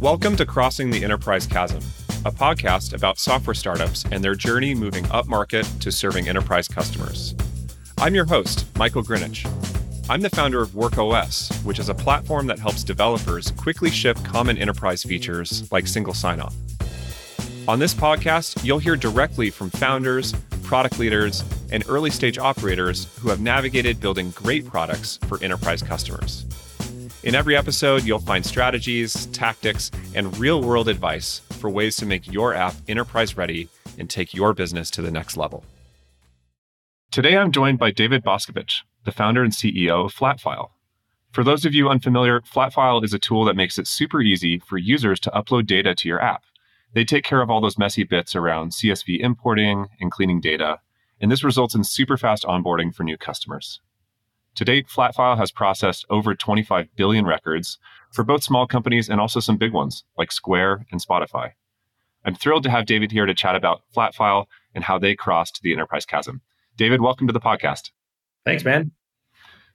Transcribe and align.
Welcome 0.00 0.36
to 0.36 0.44
Crossing 0.44 0.90
the 0.90 1.04
Enterprise 1.04 1.46
Chasm, 1.46 1.78
a 2.26 2.32
podcast 2.32 2.94
about 2.94 3.18
software 3.18 3.54
startups 3.54 4.04
and 4.10 4.22
their 4.22 4.34
journey 4.34 4.74
moving 4.74 5.04
upmarket 5.04 5.80
to 5.80 5.92
serving 5.92 6.28
enterprise 6.28 6.66
customers. 6.66 7.34
I'm 7.98 8.14
your 8.14 8.24
host, 8.24 8.66
Michael 8.76 9.04
Grinich. 9.04 9.46
I'm 10.10 10.20
the 10.20 10.30
founder 10.30 10.60
of 10.60 10.70
WorkOS, 10.70 11.64
which 11.64 11.78
is 11.78 11.88
a 11.88 11.94
platform 11.94 12.48
that 12.48 12.58
helps 12.58 12.82
developers 12.82 13.52
quickly 13.52 13.90
ship 13.90 14.18
common 14.24 14.58
enterprise 14.58 15.04
features 15.04 15.70
like 15.72 15.86
single 15.86 16.12
sign 16.12 16.40
on. 16.40 16.52
On 17.68 17.78
this 17.78 17.94
podcast, 17.94 18.62
you'll 18.64 18.80
hear 18.80 18.96
directly 18.96 19.48
from 19.48 19.70
founders, 19.70 20.32
product 20.64 20.98
leaders, 20.98 21.44
and 21.70 21.84
early 21.88 22.10
stage 22.10 22.36
operators 22.36 23.06
who 23.20 23.28
have 23.28 23.40
navigated 23.40 24.00
building 24.00 24.30
great 24.32 24.66
products 24.66 25.18
for 25.28 25.42
enterprise 25.42 25.82
customers. 25.82 26.44
In 27.24 27.34
every 27.34 27.56
episode, 27.56 28.04
you'll 28.04 28.18
find 28.18 28.44
strategies, 28.44 29.24
tactics, 29.28 29.90
and 30.14 30.36
real 30.36 30.60
world 30.60 30.90
advice 30.90 31.38
for 31.52 31.70
ways 31.70 31.96
to 31.96 32.04
make 32.04 32.30
your 32.30 32.52
app 32.52 32.74
enterprise 32.86 33.34
ready 33.34 33.70
and 33.98 34.10
take 34.10 34.34
your 34.34 34.52
business 34.52 34.90
to 34.90 35.00
the 35.00 35.10
next 35.10 35.38
level. 35.38 35.64
Today, 37.10 37.38
I'm 37.38 37.50
joined 37.50 37.78
by 37.78 37.92
David 37.92 38.22
Boskovic, 38.22 38.82
the 39.06 39.10
founder 39.10 39.42
and 39.42 39.54
CEO 39.54 40.04
of 40.04 40.14
Flatfile. 40.14 40.68
For 41.32 41.42
those 41.42 41.64
of 41.64 41.72
you 41.72 41.88
unfamiliar, 41.88 42.42
Flatfile 42.42 43.02
is 43.02 43.14
a 43.14 43.18
tool 43.18 43.46
that 43.46 43.56
makes 43.56 43.78
it 43.78 43.86
super 43.86 44.20
easy 44.20 44.58
for 44.58 44.76
users 44.76 45.18
to 45.20 45.30
upload 45.30 45.66
data 45.66 45.94
to 45.94 46.08
your 46.08 46.20
app. 46.20 46.42
They 46.92 47.06
take 47.06 47.24
care 47.24 47.40
of 47.40 47.48
all 47.48 47.62
those 47.62 47.78
messy 47.78 48.04
bits 48.04 48.36
around 48.36 48.72
CSV 48.72 49.20
importing 49.20 49.86
and 49.98 50.12
cleaning 50.12 50.42
data, 50.42 50.80
and 51.22 51.32
this 51.32 51.42
results 51.42 51.74
in 51.74 51.84
super 51.84 52.18
fast 52.18 52.44
onboarding 52.44 52.94
for 52.94 53.02
new 53.02 53.16
customers. 53.16 53.80
To 54.56 54.64
date, 54.64 54.86
Flatfile 54.86 55.36
has 55.36 55.50
processed 55.50 56.06
over 56.10 56.34
25 56.34 56.88
billion 56.94 57.26
records 57.26 57.78
for 58.12 58.22
both 58.22 58.44
small 58.44 58.68
companies 58.68 59.08
and 59.08 59.20
also 59.20 59.40
some 59.40 59.56
big 59.56 59.72
ones 59.72 60.04
like 60.16 60.30
Square 60.30 60.86
and 60.92 61.02
Spotify. 61.02 61.52
I'm 62.24 62.36
thrilled 62.36 62.62
to 62.62 62.70
have 62.70 62.86
David 62.86 63.10
here 63.10 63.26
to 63.26 63.34
chat 63.34 63.56
about 63.56 63.82
Flatfile 63.94 64.46
and 64.72 64.84
how 64.84 64.96
they 64.96 65.16
crossed 65.16 65.60
the 65.62 65.72
enterprise 65.72 66.06
chasm. 66.06 66.40
David, 66.76 67.00
welcome 67.00 67.26
to 67.26 67.32
the 67.32 67.40
podcast. 67.40 67.90
Thanks, 68.44 68.64
man. 68.64 68.92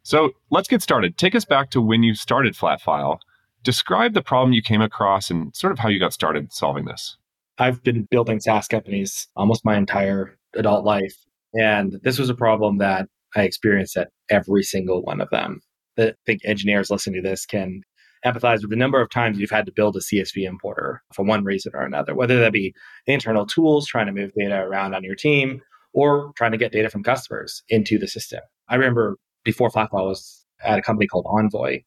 So 0.03 0.31
let's 0.49 0.69
get 0.69 0.81
started. 0.81 1.17
Take 1.17 1.36
us 1.36 1.43
back 1.43 1.71
to 1.71 1.81
when 1.81 2.02
you 2.02 2.16
started 2.16 2.55
Flatfile. 2.55 3.19
Describe 3.64 4.14
the 4.14 4.21
problem 4.21 4.53
you 4.53 4.61
came 4.61 4.81
across 4.81 5.30
and 5.30 5.53
sort 5.53 5.73
of 5.73 5.80
how 5.80 5.89
you 5.89 5.99
got 5.99 6.14
started 6.14 6.53
solving 6.53 6.86
this. 6.86 7.17
I've 7.58 7.83
been 7.83 8.08
building 8.09 8.39
SaaS 8.39 8.69
companies 8.69 9.27
almost 9.36 9.66
my 9.66 9.75
entire 9.75 10.38
adult 10.53 10.86
life. 10.86 11.16
And 11.53 11.99
this 12.03 12.17
was 12.17 12.30
a 12.30 12.36
problem 12.36 12.77
that 12.77 13.09
I 13.35 13.44
experienced 13.44 13.97
at 13.97 14.09
every 14.30 14.63
single 14.63 15.02
one 15.03 15.22
of 15.22 15.30
them. 15.30 15.61
I 15.97 16.13
think 16.25 16.41
engineers 16.45 16.89
listening 16.89 17.22
to 17.22 17.30
this 17.30 17.45
can 17.45 17.81
empathize 18.25 18.61
with 18.61 18.69
the 18.69 18.75
number 18.75 19.02
of 19.02 19.09
times 19.09 19.38
you've 19.38 19.49
had 19.49 19.66
to 19.66 19.71
build 19.71 19.95
a 19.95 19.99
CSV 19.99 20.47
importer 20.47 21.02
for 21.13 21.23
one 21.23 21.44
reason 21.44 21.71
or 21.73 21.83
another, 21.83 22.16
whether 22.16 22.39
that 22.39 22.53
be 22.53 22.73
internal 23.05 23.45
tools 23.45 23.88
trying 23.88 24.08
to 24.08 24.11
move 24.11 24.31
data 24.38 24.61
around 24.61 24.94
on 24.94 25.03
your 25.03 25.16
team 25.16 25.61
or 25.94 26.31
trying 26.36 26.52
to 26.52 26.58
get 26.58 26.71
data 26.71 26.89
from 26.89 27.03
customers 27.03 27.63
into 27.69 27.97
the 27.97 28.08
system. 28.08 28.41
I 28.67 28.75
remember 28.75 29.17
before 29.43 29.69
Flatfile 29.69 30.08
was 30.08 30.45
at 30.64 30.80
a 30.80 30.81
company 30.81 31.08
called 31.08 31.25
Envoy, 31.27 31.81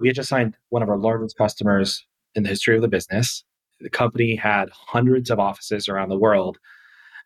we 0.00 0.08
had 0.08 0.16
just 0.16 0.28
signed 0.28 0.56
one 0.68 0.82
of 0.82 0.88
our 0.88 0.98
largest 0.98 1.36
customers 1.36 2.04
in 2.34 2.42
the 2.42 2.48
history 2.48 2.76
of 2.76 2.82
the 2.82 2.88
business. 2.88 3.44
The 3.80 3.90
company 3.90 4.36
had 4.36 4.68
hundreds 4.70 5.30
of 5.30 5.40
offices 5.40 5.88
around 5.88 6.08
the 6.08 6.18
world 6.18 6.58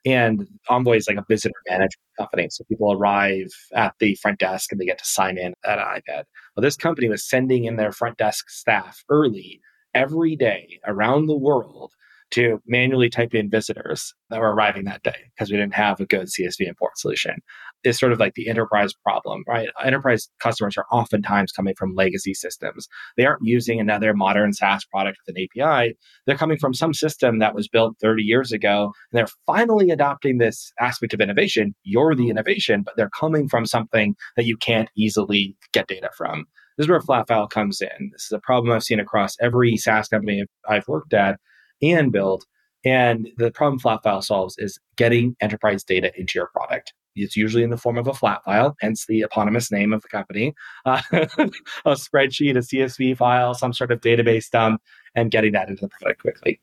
and 0.04 0.46
Envoy 0.68 0.96
is 0.96 1.06
like 1.08 1.16
a 1.16 1.24
visitor 1.28 1.54
management 1.68 2.00
company. 2.18 2.48
So 2.50 2.64
people 2.64 2.92
arrive 2.92 3.52
at 3.74 3.94
the 4.00 4.16
front 4.16 4.38
desk 4.38 4.72
and 4.72 4.80
they 4.80 4.84
get 4.84 4.98
to 4.98 5.04
sign 5.04 5.38
in 5.38 5.54
at 5.64 5.78
an 5.78 5.84
iPad. 5.84 6.24
Well, 6.56 6.62
this 6.62 6.76
company 6.76 7.08
was 7.08 7.28
sending 7.28 7.64
in 7.64 7.76
their 7.76 7.92
front 7.92 8.18
desk 8.18 8.50
staff 8.50 9.04
early 9.08 9.60
every 9.94 10.36
day 10.36 10.80
around 10.86 11.26
the 11.26 11.36
world 11.36 11.92
to 12.32 12.60
manually 12.66 13.08
type 13.08 13.34
in 13.34 13.50
visitors 13.50 14.14
that 14.30 14.40
were 14.40 14.54
arriving 14.54 14.84
that 14.84 15.02
day 15.02 15.14
because 15.34 15.50
we 15.50 15.56
didn't 15.56 15.74
have 15.74 16.00
a 16.00 16.06
good 16.06 16.28
CSV 16.28 16.66
import 16.66 16.98
solution. 16.98 17.36
Is 17.84 17.98
sort 17.98 18.12
of 18.12 18.20
like 18.20 18.34
the 18.34 18.48
enterprise 18.48 18.92
problem, 18.94 19.42
right? 19.48 19.68
Enterprise 19.84 20.28
customers 20.40 20.76
are 20.76 20.86
oftentimes 20.92 21.50
coming 21.50 21.74
from 21.76 21.94
legacy 21.96 22.32
systems. 22.32 22.86
They 23.16 23.26
aren't 23.26 23.42
using 23.42 23.80
another 23.80 24.14
modern 24.14 24.52
SaaS 24.52 24.84
product 24.84 25.18
with 25.26 25.36
an 25.36 25.42
API. 25.42 25.96
They're 26.26 26.36
coming 26.36 26.58
from 26.58 26.74
some 26.74 26.94
system 26.94 27.40
that 27.40 27.54
was 27.54 27.68
built 27.68 27.96
30 28.00 28.22
years 28.22 28.52
ago, 28.52 28.92
and 29.10 29.18
they're 29.18 29.34
finally 29.46 29.90
adopting 29.90 30.38
this 30.38 30.72
aspect 30.80 31.12
of 31.12 31.20
innovation. 31.20 31.74
You're 31.82 32.14
the 32.14 32.30
innovation, 32.30 32.82
but 32.82 32.94
they're 32.96 33.10
coming 33.10 33.48
from 33.48 33.66
something 33.66 34.14
that 34.36 34.46
you 34.46 34.56
can't 34.56 34.88
easily 34.96 35.56
get 35.72 35.88
data 35.88 36.10
from. 36.16 36.44
This 36.78 36.84
is 36.84 36.90
where 36.90 37.00
Flatfile 37.00 37.50
comes 37.50 37.80
in. 37.80 38.10
This 38.12 38.24
is 38.24 38.32
a 38.32 38.38
problem 38.38 38.72
I've 38.72 38.84
seen 38.84 39.00
across 39.00 39.36
every 39.40 39.76
SaaS 39.76 40.08
company 40.08 40.44
I've 40.68 40.88
worked 40.88 41.12
at 41.12 41.38
and 41.82 42.12
build. 42.12 42.44
And 42.84 43.28
the 43.36 43.50
problem 43.50 43.78
Flatfile 43.78 44.24
solves 44.24 44.56
is 44.58 44.78
getting 44.96 45.36
enterprise 45.40 45.84
data 45.84 46.12
into 46.18 46.38
your 46.38 46.48
product. 46.48 46.92
It's 47.14 47.36
usually 47.36 47.62
in 47.62 47.70
the 47.70 47.76
form 47.76 47.98
of 47.98 48.06
a 48.06 48.14
flat 48.14 48.42
file, 48.44 48.74
hence 48.80 49.06
the 49.06 49.20
eponymous 49.20 49.70
name 49.70 49.92
of 49.92 50.02
the 50.02 50.08
company, 50.08 50.54
uh, 50.86 51.02
a 51.12 51.92
spreadsheet, 51.92 52.56
a 52.56 52.60
CSV 52.60 53.16
file, 53.16 53.54
some 53.54 53.72
sort 53.72 53.92
of 53.92 54.00
database 54.00 54.50
dump, 54.50 54.80
and 55.14 55.30
getting 55.30 55.52
that 55.52 55.68
into 55.68 55.82
the 55.82 55.88
product 55.88 56.22
quickly. 56.22 56.60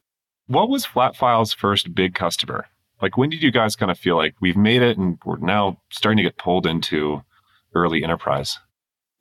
What 0.47 0.69
was 0.69 0.85
Flatfile's 0.85 1.53
first 1.53 1.94
big 1.94 2.16
customer? 2.16 2.66
Like, 3.01 3.16
when 3.16 3.30
did 3.30 3.44
you 3.44 3.51
guys 3.51 3.75
kind 3.75 3.91
of 3.91 4.00
feel 4.00 4.18
like 4.18 4.36
we've 4.41 4.57
made 4.57 4.81
it 4.81 4.97
and 4.97 5.19
we're 5.24 5.38
now 5.38 5.80
starting 5.91 6.18
to 6.18 6.24
get 6.24 6.38
pulled 6.38 6.66
into 6.66 7.22
early 7.75 8.03
enterprise? 8.03 8.57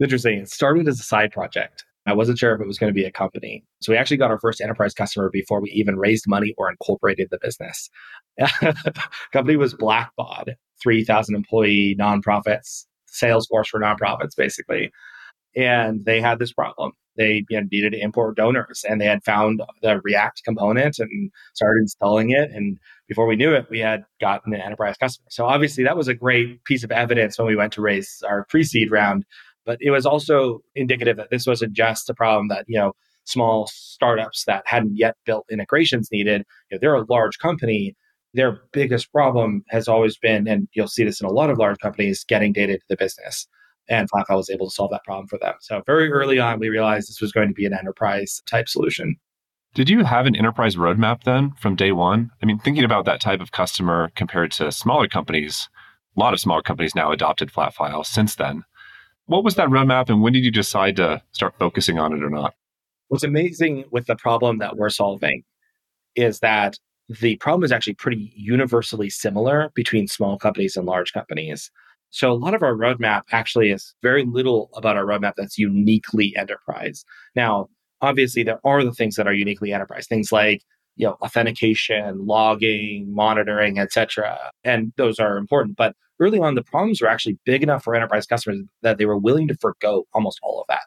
Interesting. 0.01 0.39
It 0.39 0.49
started 0.49 0.89
as 0.89 0.99
a 0.99 1.05
side 1.05 1.33
project. 1.33 1.85
I 2.09 2.15
wasn't 2.15 2.39
sure 2.39 2.55
if 2.55 2.61
it 2.61 2.67
was 2.67 2.79
going 2.79 2.91
to 2.91 2.95
be 2.95 3.05
a 3.05 3.13
company. 3.13 3.65
So 3.81 3.93
we 3.93 3.99
actually 3.99 4.17
got 4.17 4.31
our 4.31 4.41
first 4.41 4.61
enterprise 4.61 4.95
customer 4.95 5.31
before 5.31 5.61
we 5.61 5.71
even 5.71 5.97
raised 5.97 6.25
money 6.27 6.55
or 6.57 6.71
incorporated 6.71 7.29
the 7.31 7.39
business. 7.41 7.91
company 9.33 9.57
was 9.57 9.75
Blackbaud, 9.75 10.55
3,000 10.83 11.35
employee 11.35 11.97
nonprofits, 11.99 12.87
Salesforce 13.13 13.69
for 13.69 13.81
nonprofits, 13.81 14.37
basically. 14.37 14.91
And 15.57 16.05
they 16.05 16.21
had 16.21 16.39
this 16.39 16.53
problem. 16.53 16.93
They 17.17 17.45
you 17.49 17.61
know, 17.61 17.67
needed 17.73 17.93
to 17.93 18.01
import 18.01 18.37
donors 18.37 18.85
and 18.89 19.01
they 19.01 19.07
had 19.07 19.25
found 19.25 19.61
the 19.83 20.01
React 20.05 20.43
component 20.45 20.99
and 21.01 21.33
started 21.55 21.81
installing 21.81 22.31
it. 22.31 22.51
And 22.53 22.79
before 23.09 23.27
we 23.27 23.35
knew 23.35 23.53
it, 23.55 23.67
we 23.69 23.81
had 23.81 24.05
gotten 24.21 24.55
an 24.55 24.61
enterprise 24.61 24.97
customer. 24.97 25.27
So 25.31 25.45
obviously 25.45 25.83
that 25.83 25.97
was 25.97 26.07
a 26.07 26.15
great 26.15 26.63
piece 26.65 26.85
of 26.85 26.93
evidence 26.93 27.37
when 27.37 27.49
we 27.49 27.57
went 27.57 27.73
to 27.73 27.83
raise 27.83 28.23
our 28.29 28.47
pre-seed 28.49 28.93
round 28.93 29.25
but 29.69 29.77
it 29.83 29.91
was 29.91 30.07
also 30.07 30.63
indicative 30.75 31.19
that 31.19 31.29
this 31.29 31.47
wasn't 31.47 31.75
just 31.75 32.09
a 32.09 32.15
problem 32.15 32.49
that, 32.49 32.65
you 32.67 32.79
know, 32.79 32.95
small 33.25 33.69
startups 33.71 34.45
that 34.47 34.63
hadn't 34.65 34.97
yet 34.97 35.15
built 35.27 35.45
integrations 35.51 36.09
needed. 36.11 36.43
You 36.71 36.77
know, 36.77 36.79
they're 36.81 36.95
a 36.95 37.05
large 37.11 37.39
company. 37.39 37.95
Their 38.33 38.63
biggest 38.73 39.13
problem 39.13 39.63
has 39.69 39.87
always 39.87 40.17
been, 40.17 40.49
and 40.49 40.69
you'll 40.73 40.89
see 40.89 41.05
this 41.05 41.21
in 41.21 41.27
a 41.27 41.33
lot 41.33 41.51
of 41.51 41.59
large 41.59 41.77
companies, 41.81 42.25
getting 42.25 42.55
data 42.55 42.79
to 42.79 42.85
the 42.89 42.97
business. 42.97 43.47
And 43.91 44.09
Flatfile 44.11 44.39
was 44.39 44.49
able 44.49 44.71
to 44.71 44.75
solve 44.75 44.91
that 44.93 45.05
problem 45.05 45.27
for 45.27 45.39
them. 45.39 45.57
So 45.61 45.83
very 45.85 46.11
early 46.11 46.39
on, 46.39 46.61
we 46.61 46.71
realized 46.71 47.11
this 47.11 47.21
was 47.21 47.33
going 47.33 47.49
to 47.49 47.55
be 47.55 47.67
an 47.67 47.75
enterprise 47.75 48.41
type 48.47 48.71
solution. 48.71 49.17
Did 49.75 49.91
you 49.91 50.03
have 50.03 50.25
an 50.25 50.35
enterprise 50.35 50.77
roadmap 50.77 51.25
then 51.25 51.53
from 51.61 51.77
day 51.77 51.93
one? 51.93 52.31
I 52.43 52.47
mean, 52.47 52.59
thinking 52.59 52.85
about 52.85 53.05
that 53.05 53.21
type 53.21 53.43
of 53.43 53.53
customer 53.53 54.13
compared 54.17 54.51
to 54.53 54.73
smaller 54.73 55.09
companies, 55.09 55.69
a 56.17 56.21
lot 56.21 56.33
of 56.33 56.41
smaller 56.41 56.63
companies 56.63 56.95
now 56.95 57.13
adopted 57.13 57.53
Flatfile 57.53 58.07
since 58.07 58.37
then. 58.37 58.65
What 59.29 59.45
was 59.45 59.57
that 59.57 59.69
roadmap 59.69 60.09
and 60.09 60.23
when 60.23 60.33
did 60.33 60.43
you 60.43 60.51
decide 60.51 60.97
to 60.97 61.23
start 61.33 61.55
focusing 61.59 61.99
on 61.99 62.15
it 62.15 62.23
or 62.23 62.31
not? 62.31 62.55
What's 63.09 63.25
amazing 63.25 63.85
with 63.91 64.07
the 64.07 64.17
problem 64.17 64.57
that 64.59 64.79
we're 64.79 64.89
solving 64.89 65.45
is 66.17 66.41
that 66.41 66.79
the 67.21 67.37
problem 67.37 67.63
is 67.63 67.71
actually 67.71 67.93
pretty 67.95 68.33
universally 68.35 69.11
similar 69.11 69.71
between 69.75 70.09
small 70.09 70.39
companies 70.39 70.77
and 70.77 70.87
large 70.87 71.13
companies. 71.13 71.71
So 72.09 72.33
a 72.33 72.41
lot 72.41 72.55
of 72.55 72.63
our 72.63 72.75
roadmap 72.75 73.25
actually 73.31 73.71
is 73.71 73.95
very 74.03 74.25
little 74.25 74.71
about 74.75 74.97
our 74.97 75.05
roadmap 75.05 75.35
that's 75.37 75.59
uniquely 75.59 76.35
enterprise. 76.35 77.05
Now, 77.37 77.69
obviously 78.01 78.45
there 78.45 78.61
are 78.65 78.83
the 78.83 78.95
things 78.95 79.17
that 79.17 79.27
are 79.27 79.35
uniquely 79.35 79.75
enterprise, 79.75 80.07
things 80.07 80.33
like 80.33 80.63
you 80.99 81.07
know 81.07 81.17
authentication, 81.23 82.27
logging, 82.27 83.07
monitoring, 83.15 83.79
etc. 83.79 84.39
And 84.65 84.93
those 84.97 85.19
are 85.19 85.39
important, 85.39 85.77
but 85.77 85.95
early 86.21 86.39
on, 86.39 86.55
the 86.55 86.63
problems 86.63 87.01
were 87.01 87.09
actually 87.09 87.39
big 87.45 87.63
enough 87.63 87.85
for 87.85 87.95
enterprise 87.95 88.27
customers 88.27 88.59
that 88.83 88.99
they 88.99 89.07
were 89.07 89.17
willing 89.17 89.49
to 89.49 89.57
forego 89.61 90.05
almost 90.13 90.39
all 90.43 90.61
of 90.61 90.67
that. 90.69 90.83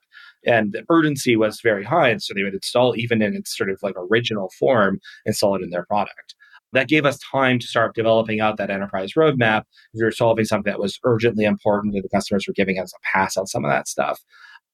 And 0.45 0.73
the 0.73 0.83
urgency 0.89 1.35
was 1.35 1.61
very 1.61 1.83
high. 1.83 2.09
And 2.09 2.21
so 2.21 2.33
they 2.33 2.43
would 2.43 2.53
install, 2.53 2.95
even 2.97 3.21
in 3.21 3.35
its 3.35 3.55
sort 3.55 3.69
of 3.69 3.79
like 3.81 3.95
original 3.97 4.51
form, 4.59 4.99
install 5.25 5.55
it 5.55 5.63
in 5.63 5.69
their 5.69 5.85
product. 5.85 6.35
That 6.73 6.87
gave 6.87 7.05
us 7.05 7.19
time 7.19 7.59
to 7.59 7.67
start 7.67 7.95
developing 7.95 8.39
out 8.39 8.57
that 8.57 8.69
enterprise 8.69 9.13
roadmap. 9.17 9.63
We 9.93 10.03
were 10.03 10.11
solving 10.11 10.45
something 10.45 10.71
that 10.71 10.79
was 10.79 10.99
urgently 11.03 11.43
important, 11.43 11.95
and 11.95 12.03
the 12.03 12.09
customers 12.09 12.45
were 12.47 12.53
giving 12.53 12.79
us 12.79 12.93
a 12.93 13.17
pass 13.17 13.35
on 13.35 13.45
some 13.45 13.65
of 13.65 13.71
that 13.71 13.89
stuff. 13.89 14.21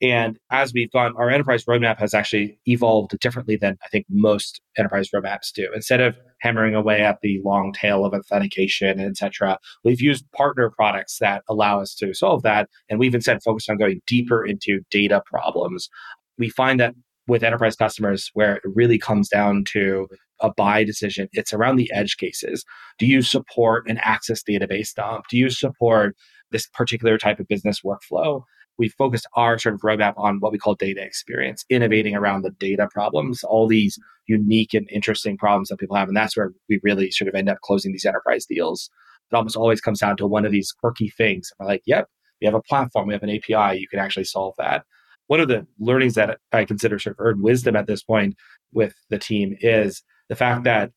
And 0.01 0.38
as 0.51 0.73
we've 0.73 0.91
gone, 0.91 1.15
our 1.17 1.29
enterprise 1.29 1.65
roadmap 1.65 1.97
has 1.97 2.13
actually 2.13 2.59
evolved 2.67 3.17
differently 3.19 3.55
than 3.55 3.77
I 3.83 3.88
think 3.88 4.05
most 4.09 4.61
enterprise 4.77 5.09
roadmaps 5.09 5.51
do. 5.51 5.67
Instead 5.73 6.01
of 6.01 6.15
hammering 6.39 6.75
away 6.75 7.01
at 7.01 7.17
the 7.21 7.41
long 7.44 7.73
tail 7.73 8.05
of 8.05 8.13
authentication, 8.13 8.99
et 8.99 9.17
cetera, 9.17 9.57
we've 9.83 10.01
used 10.01 10.31
partner 10.33 10.69
products 10.69 11.17
that 11.19 11.41
allow 11.49 11.81
us 11.81 11.95
to 11.95 12.13
solve 12.13 12.44
that. 12.44 12.69
And 12.89 12.99
we've 12.99 13.15
instead 13.15 13.41
focused 13.41 13.69
on 13.71 13.77
going 13.77 14.01
deeper 14.05 14.45
into 14.45 14.81
data 14.91 15.23
problems. 15.25 15.89
We 16.38 16.49
find 16.49 16.79
that 16.79 16.94
with 17.27 17.44
enterprise 17.44 17.75
customers 17.75 18.29
where 18.35 18.57
it 18.57 18.63
really 18.65 18.99
comes 18.99 19.29
down 19.29 19.63
to 19.71 20.07
a 20.39 20.51
buy 20.53 20.83
decision. 20.83 21.27
It's 21.33 21.53
around 21.53 21.77
the 21.77 21.91
edge 21.91 22.17
cases. 22.17 22.63
Do 22.99 23.07
you 23.07 23.23
support 23.23 23.89
an 23.89 23.97
access 24.03 24.44
database 24.44 24.94
dump? 24.94 25.25
Do 25.29 25.38
you 25.38 25.49
support 25.49 26.15
this 26.51 26.67
particular 26.67 27.17
type 27.17 27.39
of 27.39 27.47
business 27.47 27.81
workflow? 27.81 28.44
We 28.77 28.89
focused 28.89 29.27
our 29.35 29.57
sort 29.57 29.75
of 29.75 29.81
roadmap 29.81 30.13
on 30.18 30.39
what 30.39 30.51
we 30.51 30.57
call 30.57 30.75
data 30.75 31.01
experience, 31.01 31.65
innovating 31.69 32.15
around 32.15 32.44
the 32.44 32.51
data 32.51 32.88
problems, 32.91 33.44
all 33.44 33.68
these 33.68 33.97
unique 34.27 34.74
and 34.74 34.88
interesting 34.91 35.38
problems 35.38 35.69
that 35.69 35.77
people 35.77 35.95
have. 35.95 36.07
And 36.07 36.18
that's 36.18 36.38
where 36.38 36.51
we 36.69 36.79
really 36.83 37.12
sort 37.12 37.27
of 37.27 37.35
end 37.35 37.50
up 37.50 37.59
closing 37.62 37.91
these 37.91 38.06
enterprise 38.06 38.45
deals. 38.45 38.89
It 39.31 39.35
almost 39.35 39.56
always 39.56 39.81
comes 39.81 40.00
down 40.00 40.18
to 40.18 40.27
one 40.27 40.45
of 40.45 40.51
these 40.51 40.71
quirky 40.71 41.09
things. 41.09 41.51
We're 41.59 41.68
like, 41.68 41.81
yep, 41.85 42.07
we 42.39 42.45
have 42.45 42.53
a 42.53 42.62
platform, 42.62 43.07
we 43.07 43.13
have 43.13 43.24
an 43.24 43.29
API, 43.29 43.79
you 43.79 43.88
can 43.88 44.00
actually 44.00 44.25
solve 44.25 44.53
that. 44.57 44.85
One 45.27 45.39
of 45.39 45.47
the 45.50 45.68
learnings 45.80 46.15
that 46.15 46.39
I 46.53 46.63
consider 46.63 47.00
sort 47.00 47.18
of 47.18 47.25
earned 47.25 47.41
wisdom 47.41 47.75
at 47.75 47.88
this 47.88 48.03
point 48.03 48.35
with 48.71 48.94
the 49.09 49.19
team 49.19 49.57
is 49.59 50.03
the 50.30 50.35
fact 50.35 50.63
that 50.63 50.91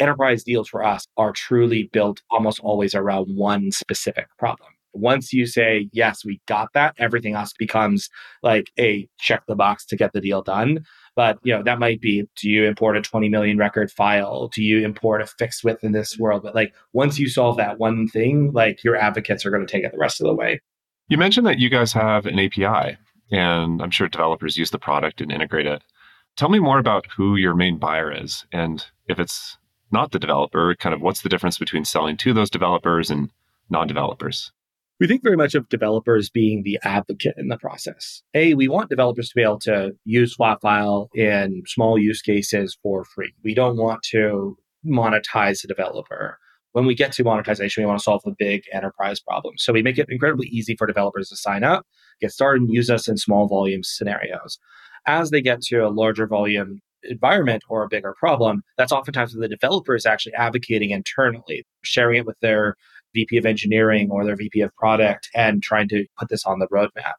enterprise 0.00 0.44
deals 0.44 0.68
for 0.68 0.82
us 0.82 1.06
are 1.16 1.32
truly 1.32 1.90
built 1.92 2.22
almost 2.30 2.60
always 2.60 2.94
around 2.94 3.26
one 3.36 3.70
specific 3.70 4.26
problem. 4.38 4.70
Once 4.94 5.32
you 5.32 5.46
say, 5.46 5.88
yes, 5.92 6.24
we 6.24 6.40
got 6.46 6.68
that, 6.74 6.94
everything 6.98 7.34
else 7.34 7.52
becomes 7.58 8.08
like 8.42 8.70
a 8.78 9.08
check 9.18 9.42
the 9.46 9.56
box 9.56 9.84
to 9.86 9.96
get 9.96 10.12
the 10.12 10.20
deal 10.20 10.42
done. 10.42 10.84
But 11.16 11.38
you 11.42 11.54
know, 11.54 11.62
that 11.62 11.78
might 11.78 12.00
be 12.00 12.24
do 12.36 12.48
you 12.48 12.64
import 12.64 12.96
a 12.96 13.02
20 13.02 13.28
million 13.28 13.58
record 13.58 13.90
file? 13.90 14.48
Do 14.48 14.62
you 14.62 14.84
import 14.84 15.22
a 15.22 15.26
fixed 15.26 15.64
width 15.64 15.84
in 15.84 15.92
this 15.92 16.18
world? 16.18 16.42
But 16.42 16.54
like 16.54 16.74
once 16.92 17.18
you 17.18 17.28
solve 17.28 17.56
that 17.58 17.78
one 17.78 18.08
thing, 18.08 18.52
like 18.52 18.82
your 18.82 18.96
advocates 18.96 19.46
are 19.46 19.50
going 19.50 19.64
to 19.66 19.70
take 19.70 19.84
it 19.84 19.92
the 19.92 19.98
rest 19.98 20.20
of 20.20 20.26
the 20.26 20.34
way. 20.34 20.60
You 21.08 21.18
mentioned 21.18 21.46
that 21.46 21.58
you 21.58 21.68
guys 21.68 21.92
have 21.92 22.26
an 22.26 22.38
API 22.38 22.96
and 23.30 23.82
I'm 23.82 23.90
sure 23.90 24.08
developers 24.08 24.56
use 24.56 24.70
the 24.70 24.78
product 24.78 25.20
and 25.20 25.30
integrate 25.30 25.66
it. 25.66 25.82
Tell 26.36 26.48
me 26.48 26.58
more 26.58 26.78
about 26.78 27.06
who 27.16 27.36
your 27.36 27.54
main 27.54 27.78
buyer 27.78 28.10
is 28.10 28.44
and 28.52 28.84
if 29.06 29.18
it's 29.18 29.56
not 29.92 30.10
the 30.10 30.18
developer, 30.18 30.74
kind 30.74 30.94
of 30.94 31.00
what's 31.00 31.22
the 31.22 31.28
difference 31.28 31.58
between 31.58 31.84
selling 31.84 32.16
to 32.18 32.32
those 32.32 32.50
developers 32.50 33.10
and 33.10 33.30
non 33.70 33.86
developers? 33.86 34.52
We 35.00 35.08
think 35.08 35.24
very 35.24 35.36
much 35.36 35.54
of 35.54 35.68
developers 35.68 36.30
being 36.30 36.62
the 36.62 36.78
advocate 36.84 37.34
in 37.36 37.48
the 37.48 37.58
process. 37.58 38.22
A, 38.34 38.54
we 38.54 38.68
want 38.68 38.90
developers 38.90 39.28
to 39.28 39.34
be 39.34 39.42
able 39.42 39.58
to 39.60 39.90
use 40.04 40.36
Flatfile 40.36 41.08
in 41.16 41.62
small 41.66 41.98
use 41.98 42.22
cases 42.22 42.78
for 42.80 43.04
free. 43.04 43.34
We 43.42 43.54
don't 43.54 43.76
want 43.76 44.02
to 44.10 44.56
monetize 44.86 45.62
the 45.62 45.68
developer. 45.68 46.38
When 46.72 46.86
we 46.86 46.94
get 46.94 47.12
to 47.12 47.24
monetization, 47.24 47.82
we 47.82 47.86
want 47.86 47.98
to 47.98 48.04
solve 48.04 48.22
the 48.24 48.34
big 48.38 48.62
enterprise 48.72 49.20
problem. 49.20 49.54
So 49.58 49.72
we 49.72 49.82
make 49.82 49.98
it 49.98 50.06
incredibly 50.08 50.46
easy 50.48 50.76
for 50.76 50.86
developers 50.86 51.28
to 51.28 51.36
sign 51.36 51.64
up, 51.64 51.86
get 52.20 52.32
started, 52.32 52.62
and 52.62 52.72
use 52.72 52.90
us 52.90 53.08
in 53.08 53.16
small 53.16 53.48
volume 53.48 53.82
scenarios. 53.82 54.58
As 55.06 55.30
they 55.30 55.42
get 55.42 55.60
to 55.62 55.80
a 55.80 55.90
larger 55.90 56.26
volume 56.26 56.80
environment 57.02 57.62
or 57.68 57.82
a 57.82 57.88
bigger 57.88 58.14
problem, 58.18 58.62
that's 58.78 58.92
oftentimes 58.92 59.34
when 59.34 59.42
the 59.42 59.48
developer 59.48 59.94
is 59.94 60.06
actually 60.06 60.34
advocating 60.34 60.90
internally, 60.90 61.64
sharing 61.82 62.18
it 62.18 62.26
with 62.26 62.38
their 62.40 62.76
VP 63.14 63.36
of 63.36 63.46
engineering 63.46 64.10
or 64.10 64.24
their 64.24 64.36
VP 64.36 64.60
of 64.60 64.74
product 64.76 65.28
and 65.34 65.62
trying 65.62 65.88
to 65.88 66.06
put 66.18 66.28
this 66.28 66.44
on 66.44 66.58
the 66.58 66.68
roadmap. 66.68 67.14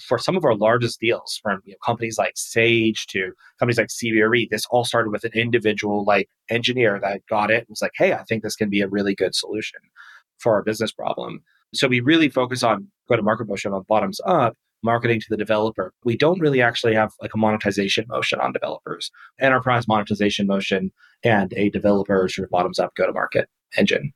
For 0.00 0.18
some 0.18 0.36
of 0.36 0.44
our 0.44 0.54
largest 0.54 0.98
deals, 1.00 1.38
from 1.42 1.60
you 1.64 1.72
know, 1.72 1.78
companies 1.84 2.16
like 2.16 2.32
Sage 2.36 3.06
to 3.08 3.32
companies 3.58 3.76
like 3.76 3.88
CBRE, 3.88 4.48
this 4.48 4.64
all 4.70 4.84
started 4.84 5.10
with 5.10 5.24
an 5.24 5.32
individual 5.34 6.04
like 6.04 6.28
engineer 6.48 6.98
that 7.02 7.20
got 7.28 7.50
it 7.50 7.58
and 7.58 7.66
was 7.68 7.82
like, 7.82 7.92
hey, 7.96 8.14
I 8.14 8.24
think 8.24 8.42
this 8.42 8.56
can 8.56 8.70
be 8.70 8.80
a 8.80 8.88
really 8.88 9.14
good 9.14 9.34
solution 9.34 9.80
for 10.38 10.54
our 10.54 10.62
business 10.62 10.92
problem. 10.92 11.42
So 11.74 11.86
we 11.86 12.00
really 12.00 12.30
focus 12.30 12.62
on 12.62 12.88
go 13.08 13.16
to 13.16 13.22
market 13.22 13.48
motion 13.48 13.72
on 13.74 13.84
bottoms 13.88 14.20
up 14.24 14.56
marketing 14.82 15.20
to 15.20 15.26
the 15.28 15.36
developer. 15.36 15.92
We 16.04 16.16
don't 16.16 16.40
really 16.40 16.62
actually 16.62 16.94
have 16.94 17.12
like 17.20 17.34
a 17.34 17.38
monetization 17.38 18.06
motion 18.08 18.40
on 18.40 18.52
developers, 18.52 19.10
enterprise 19.38 19.86
monetization 19.86 20.46
motion, 20.46 20.90
and 21.22 21.52
a 21.56 21.70
developer 21.70 22.28
sort 22.28 22.46
of 22.46 22.50
bottoms 22.50 22.78
up 22.78 22.94
go 22.94 23.06
to 23.06 23.12
market 23.12 23.48
engine. 23.76 24.12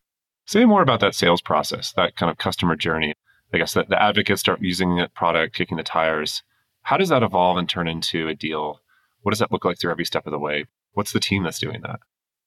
Say 0.47 0.65
more 0.65 0.83
about 0.83 1.01
that 1.01 1.15
sales 1.15 1.41
process, 1.41 1.93
that 1.93 2.17
kind 2.17 2.31
of 2.31 2.39
customer 2.39 2.77
journey. 2.77 3.15
I 3.53 3.59
guess 3.59 3.75
that 3.75 3.89
the 3.89 4.03
advocates 4.03 4.41
start 4.41 4.61
using 4.61 4.97
the 4.97 5.09
product, 5.15 5.55
kicking 5.55 5.77
the 5.77 5.83
tires. 5.83 6.43
How 6.83 6.97
does 6.97 7.09
that 7.09 7.23
evolve 7.23 7.57
and 7.57 7.69
turn 7.69 7.89
into 7.89 8.29
a 8.29 8.35
deal? 8.35 8.81
What 9.23 9.31
does 9.31 9.39
that 9.39 9.53
look 9.53 9.65
like 9.65 9.79
through 9.79 9.93
every 9.93 10.05
step 10.05 10.27
of 10.27 10.33
the 10.33 10.39
way? 10.39 10.67
What's 10.93 11.13
the 11.13 11.21
team 11.21 11.45
that's 11.45 11.59
doing 11.59 11.81
that? 11.83 12.01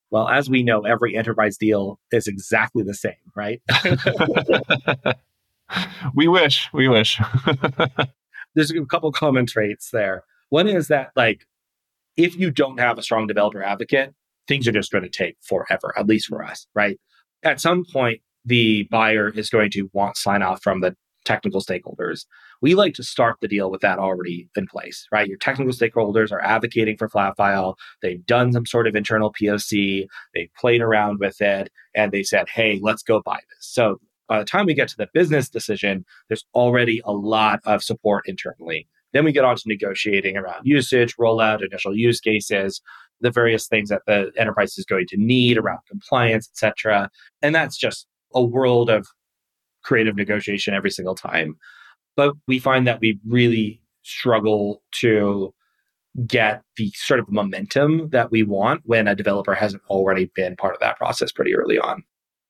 Well, 0.10 0.28
as 0.28 0.50
we 0.50 0.64
know, 0.64 0.82
every 0.82 1.18
enterprise 1.18 1.58
deal 1.58 2.00
is 2.12 2.28
exactly 2.28 2.84
the 2.84 2.94
same, 2.94 3.16
right? 3.36 3.62
we 6.16 6.28
wish, 6.28 6.70
we 6.74 6.88
wish. 6.88 7.20
There's 8.56 8.72
a 8.72 8.86
couple 8.86 9.12
common 9.12 9.46
traits 9.46 9.90
there. 9.92 10.24
One 10.50 10.68
is 10.68 10.88
that, 10.88 11.12
like, 11.16 11.46
if 12.16 12.38
you 12.38 12.52
don't 12.52 12.80
have 12.80 12.98
a 12.98 13.04
strong 13.04 13.28
developer 13.28 13.62
advocate, 13.62 14.14
things 14.48 14.68
are 14.68 14.72
just 14.72 14.92
going 14.92 15.04
to 15.04 15.10
take 15.10 15.36
forever, 15.42 15.94
at 15.98 16.08
least 16.08 16.28
for 16.28 16.44
us, 16.44 16.68
right? 16.74 17.00
At 17.44 17.62
some 17.62 17.86
point, 17.92 18.22
the 18.46 18.84
buyer 18.90 19.30
is 19.30 19.50
going 19.50 19.72
to 19.72 19.90
want 19.94 20.18
sign 20.18 20.42
off 20.42 20.62
from 20.64 20.82
the 20.82 20.96
technical 21.26 21.62
stakeholders. 21.62 22.26
We 22.62 22.74
like 22.74 22.94
to 22.96 23.04
start 23.04 23.38
the 23.42 23.48
deal 23.48 23.70
with 23.70 23.82
that 23.82 24.00
already 24.00 24.50
in 24.56 24.66
place, 24.68 25.06
right? 25.12 25.28
Your 25.28 25.38
technical 25.38 25.74
stakeholders 25.74 26.32
are 26.32 26.42
advocating 26.42 26.98
for 26.98 27.10
Flatfile. 27.10 27.76
They've 28.02 28.26
done 28.26 28.54
some 28.54 28.66
sort 28.66 28.88
of 28.88 28.96
internal 28.96 29.34
POC. 29.34 30.08
They 30.34 30.50
played 30.58 30.82
around 30.82 31.20
with 31.20 31.42
it 31.42 31.70
and 31.94 32.12
they 32.12 32.24
said, 32.24 32.48
hey, 32.50 32.80
let's 32.82 33.04
go 33.04 33.22
buy 33.24 33.40
this. 33.50 33.68
So 33.68 33.98
by 34.28 34.40
the 34.40 34.46
time 34.46 34.66
we 34.66 34.74
get 34.74 34.88
to 34.90 34.98
the 34.98 35.10
business 35.14 35.50
decision, 35.50 36.06
there's 36.30 36.46
already 36.54 37.02
a 37.06 37.12
lot 37.12 37.60
of 37.66 37.84
support 37.84 38.24
internally. 38.28 38.88
Then 39.14 39.24
we 39.24 39.32
get 39.32 39.46
on 39.46 39.56
to 39.56 39.64
negotiating 39.66 40.38
around 40.38 40.66
usage, 40.66 41.16
rollout, 41.18 41.66
initial 41.66 41.96
use 41.96 42.20
cases, 42.20 42.82
the 43.22 43.32
various 43.32 43.68
things 43.68 43.90
that 43.90 44.04
the 44.08 44.32
enterprise 44.38 44.78
is 44.78 44.86
going 44.86 45.08
to 45.10 45.18
need 45.18 45.58
around 45.58 45.80
compliance, 45.90 46.50
etc. 46.50 47.10
And 47.42 47.54
that's 47.54 47.78
just 47.78 48.08
a 48.34 48.44
world 48.44 48.90
of 48.90 49.08
creative 49.84 50.16
negotiation 50.16 50.74
every 50.74 50.92
single 50.92 51.16
time. 51.16 51.56
But 52.16 52.34
we 52.48 52.60
find 52.60 52.88
that 52.88 53.00
we 53.00 53.20
really 53.28 53.82
struggle 54.04 54.82
to 54.94 55.54
get 56.26 56.64
the 56.78 56.92
sort 56.96 57.20
of 57.20 57.30
momentum 57.30 58.10
that 58.10 58.32
we 58.32 58.42
want 58.42 58.82
when 58.86 59.08
a 59.08 59.16
developer 59.16 59.54
hasn't 59.54 59.84
already 59.90 60.32
been 60.34 60.56
part 60.56 60.74
of 60.74 60.80
that 60.80 60.98
process 60.98 61.32
pretty 61.32 61.54
early 61.54 61.78
on. 61.78 62.04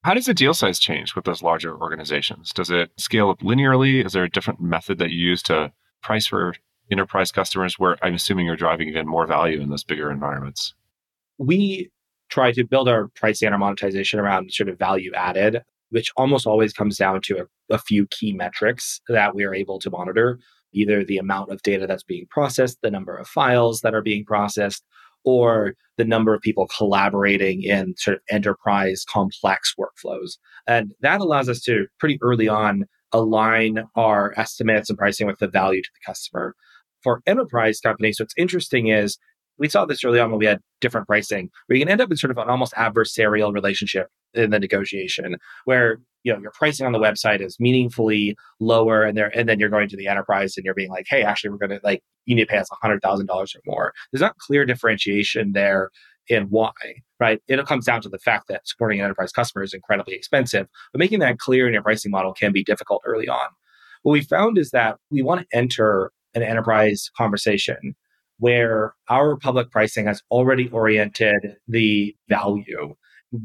How 0.03 0.13
does 0.13 0.25
the 0.25 0.33
deal 0.33 0.53
size 0.53 0.79
change 0.79 1.15
with 1.15 1.25
those 1.25 1.41
larger 1.41 1.75
organizations? 1.75 2.53
Does 2.53 2.69
it 2.69 2.91
scale 2.97 3.29
up 3.29 3.39
linearly? 3.39 4.05
Is 4.05 4.13
there 4.13 4.23
a 4.23 4.29
different 4.29 4.61
method 4.61 4.99
that 4.99 5.09
you 5.09 5.17
use 5.17 5.43
to 5.43 5.73
price 6.01 6.25
for 6.25 6.53
enterprise 6.91 7.31
customers 7.31 7.77
where 7.77 7.97
I'm 8.01 8.15
assuming 8.15 8.45
you're 8.45 8.55
driving 8.55 8.87
even 8.87 9.07
more 9.07 9.27
value 9.27 9.61
in 9.61 9.69
those 9.69 9.83
bigger 9.83 10.11
environments? 10.11 10.73
We 11.37 11.91
try 12.29 12.51
to 12.51 12.63
build 12.63 12.89
our 12.89 13.07
pricing 13.09 13.47
and 13.47 13.53
our 13.53 13.59
monetization 13.59 14.19
around 14.19 14.51
sort 14.51 14.69
of 14.69 14.77
value 14.77 15.11
added, 15.13 15.61
which 15.89 16.11
almost 16.17 16.45
always 16.45 16.73
comes 16.73 16.97
down 16.97 17.21
to 17.21 17.39
a, 17.39 17.75
a 17.75 17.77
few 17.77 18.07
key 18.07 18.33
metrics 18.33 19.01
that 19.07 19.35
we 19.35 19.43
are 19.43 19.53
able 19.53 19.79
to 19.79 19.89
monitor 19.89 20.39
either 20.73 21.03
the 21.03 21.17
amount 21.17 21.51
of 21.51 21.61
data 21.61 21.87
that's 21.87 22.03
being 22.03 22.25
processed, 22.29 22.77
the 22.81 22.91
number 22.91 23.15
of 23.15 23.27
files 23.27 23.81
that 23.81 23.95
are 23.95 24.01
being 24.01 24.25
processed, 24.25 24.83
or 25.23 25.73
the 25.97 26.05
number 26.05 26.33
of 26.33 26.41
people 26.41 26.67
collaborating 26.77 27.63
in 27.63 27.95
sort 27.97 28.17
of 28.17 28.21
enterprise 28.29 29.03
complex 29.09 29.73
workflows. 29.79 30.37
And 30.67 30.93
that 31.01 31.21
allows 31.21 31.49
us 31.49 31.61
to 31.61 31.87
pretty 31.99 32.19
early 32.21 32.47
on 32.47 32.85
align 33.11 33.85
our 33.95 34.33
estimates 34.37 34.89
and 34.89 34.97
pricing 34.97 35.27
with 35.27 35.39
the 35.39 35.47
value 35.47 35.81
to 35.81 35.89
the 35.93 36.05
customer. 36.05 36.55
For 37.07 37.21
enterprise 37.25 37.79
companies, 37.79 38.19
what's 38.19 38.33
interesting 38.35 38.89
is 38.89 39.17
we 39.57 39.69
saw 39.69 39.85
this 39.85 40.03
early 40.03 40.19
on 40.19 40.29
when 40.29 40.39
we 40.39 40.45
had 40.45 40.59
different 40.81 41.07
pricing, 41.07 41.49
where 41.65 41.77
you 41.77 41.85
can 41.85 41.89
end 41.89 42.01
up 42.01 42.11
in 42.11 42.17
sort 42.17 42.31
of 42.31 42.37
an 42.37 42.49
almost 42.49 42.73
adversarial 42.73 43.53
relationship 43.53 44.07
in 44.33 44.49
the 44.49 44.59
negotiation, 44.59 45.37
where 45.63 45.99
you 46.23 46.33
know 46.33 46.39
your 46.41 46.51
pricing 46.51 46.85
on 46.85 46.91
the 46.91 46.99
website 46.99 47.39
is 47.39 47.55
meaningfully 47.61 48.35
lower, 48.59 49.05
and 49.05 49.17
there, 49.17 49.31
and 49.33 49.47
then 49.47 49.57
you're 49.57 49.69
going 49.69 49.87
to 49.87 49.95
the 49.95 50.09
enterprise 50.09 50.57
and 50.57 50.65
you're 50.65 50.73
being 50.73 50.89
like, 50.89 51.05
hey, 51.09 51.23
actually, 51.23 51.49
we're 51.49 51.65
going 51.65 51.69
to 51.69 51.79
like 51.81 52.03
you 52.25 52.35
need 52.35 52.43
to 52.43 52.51
pay 52.51 52.57
us 52.57 52.67
hundred 52.81 53.01
thousand 53.01 53.27
dollars 53.27 53.55
or 53.55 53.61
more. 53.65 53.93
There's 54.11 54.19
not 54.19 54.37
clear 54.39 54.65
differentiation 54.65 55.53
there 55.53 55.91
in 56.27 56.47
why, 56.49 56.73
right? 57.21 57.39
It 57.47 57.65
comes 57.67 57.85
down 57.85 58.01
to 58.01 58.09
the 58.09 58.19
fact 58.19 58.49
that 58.49 58.67
supporting 58.67 58.99
an 58.99 59.05
enterprise 59.05 59.31
customer 59.31 59.63
is 59.63 59.73
incredibly 59.73 60.15
expensive, 60.15 60.67
but 60.91 60.99
making 60.99 61.19
that 61.19 61.39
clear 61.39 61.67
in 61.67 61.73
your 61.73 61.83
pricing 61.83 62.11
model 62.11 62.33
can 62.33 62.51
be 62.51 62.65
difficult 62.65 63.01
early 63.05 63.29
on. 63.29 63.47
What 64.03 64.11
we 64.11 64.21
found 64.21 64.57
is 64.57 64.71
that 64.71 64.97
we 65.09 65.21
want 65.21 65.39
to 65.39 65.57
enter 65.57 66.11
an 66.41 66.49
enterprise 66.49 67.09
conversation 67.17 67.95
where 68.39 68.93
our 69.09 69.35
public 69.35 69.71
pricing 69.71 70.05
has 70.05 70.21
already 70.29 70.69
oriented 70.69 71.57
the 71.67 72.15
value. 72.29 72.95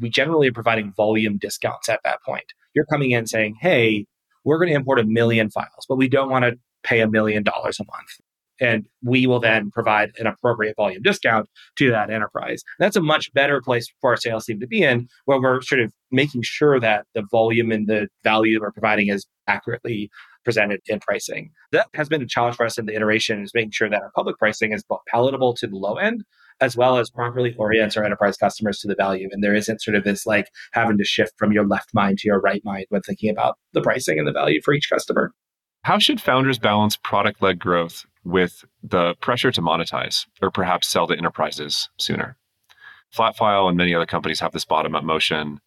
We 0.00 0.10
generally 0.10 0.48
are 0.48 0.52
providing 0.52 0.92
volume 0.92 1.38
discounts 1.38 1.88
at 1.88 2.00
that 2.04 2.22
point. 2.24 2.44
You're 2.74 2.86
coming 2.86 3.10
in 3.10 3.26
saying, 3.26 3.56
hey, 3.60 4.06
we're 4.44 4.58
going 4.58 4.68
to 4.68 4.74
import 4.74 4.98
a 4.98 5.04
million 5.04 5.50
files, 5.50 5.86
but 5.88 5.96
we 5.96 6.08
don't 6.08 6.30
want 6.30 6.44
to 6.44 6.58
pay 6.82 7.00
a 7.00 7.08
million 7.08 7.42
dollars 7.42 7.80
a 7.80 7.84
month. 7.84 8.20
And 8.62 8.86
we 9.02 9.26
will 9.26 9.40
then 9.40 9.70
provide 9.70 10.12
an 10.18 10.26
appropriate 10.26 10.76
volume 10.76 11.02
discount 11.02 11.48
to 11.76 11.90
that 11.90 12.10
enterprise. 12.10 12.62
That's 12.78 12.96
a 12.96 13.02
much 13.02 13.32
better 13.34 13.60
place 13.60 13.86
for 14.00 14.10
our 14.10 14.16
sales 14.16 14.46
team 14.46 14.60
to 14.60 14.66
be 14.66 14.82
in, 14.82 15.08
where 15.24 15.40
we're 15.40 15.60
sort 15.62 15.80
of 15.80 15.92
making 16.10 16.42
sure 16.42 16.78
that 16.78 17.06
the 17.14 17.24
volume 17.30 17.72
and 17.72 17.88
the 17.88 18.08
value 18.22 18.60
we're 18.60 18.70
providing 18.70 19.08
is 19.08 19.26
accurately 19.48 20.10
presented 20.44 20.80
in 20.86 21.00
pricing. 21.00 21.50
That 21.72 21.88
has 21.94 22.08
been 22.08 22.22
a 22.22 22.26
challenge 22.26 22.56
for 22.56 22.66
us 22.66 22.78
in 22.78 22.86
the 22.86 22.94
iteration 22.94 23.42
is 23.42 23.52
making 23.54 23.72
sure 23.72 23.90
that 23.90 24.02
our 24.02 24.12
public 24.14 24.38
pricing 24.38 24.72
is 24.72 24.82
both 24.82 25.00
palatable 25.08 25.54
to 25.54 25.66
the 25.66 25.76
low 25.76 25.96
end 25.96 26.24
as 26.60 26.76
well 26.76 26.98
as 26.98 27.10
properly 27.10 27.54
orients 27.58 27.96
our 27.96 28.04
enterprise 28.04 28.36
customers 28.36 28.78
to 28.78 28.88
the 28.88 28.94
value. 28.94 29.28
And 29.32 29.42
there 29.42 29.54
isn't 29.54 29.82
sort 29.82 29.96
of 29.96 30.04
this 30.04 30.26
like 30.26 30.48
having 30.72 30.98
to 30.98 31.04
shift 31.04 31.32
from 31.36 31.52
your 31.52 31.66
left 31.66 31.90
mind 31.92 32.18
to 32.18 32.28
your 32.28 32.40
right 32.40 32.62
mind 32.64 32.86
when 32.90 33.02
thinking 33.02 33.30
about 33.30 33.58
the 33.72 33.82
pricing 33.82 34.18
and 34.18 34.28
the 34.28 34.32
value 34.32 34.60
for 34.64 34.72
each 34.72 34.88
customer. 34.88 35.32
How 35.82 35.98
should 35.98 36.20
founders 36.20 36.60
balance 36.60 36.96
product 36.96 37.42
led 37.42 37.58
growth 37.58 38.04
with 38.24 38.64
the 38.82 39.14
pressure 39.20 39.52
to 39.52 39.60
monetize 39.60 40.26
or 40.40 40.50
perhaps 40.50 40.88
sell 40.88 41.06
to 41.06 41.16
enterprises 41.16 41.88
sooner? 41.98 42.36
Flatfile 43.14 43.68
and 43.68 43.76
many 43.76 43.94
other 43.94 44.06
companies 44.06 44.40
have 44.40 44.52
this 44.52 44.64
bottom 44.64 44.94
up 44.94 45.04
motion. 45.04 45.60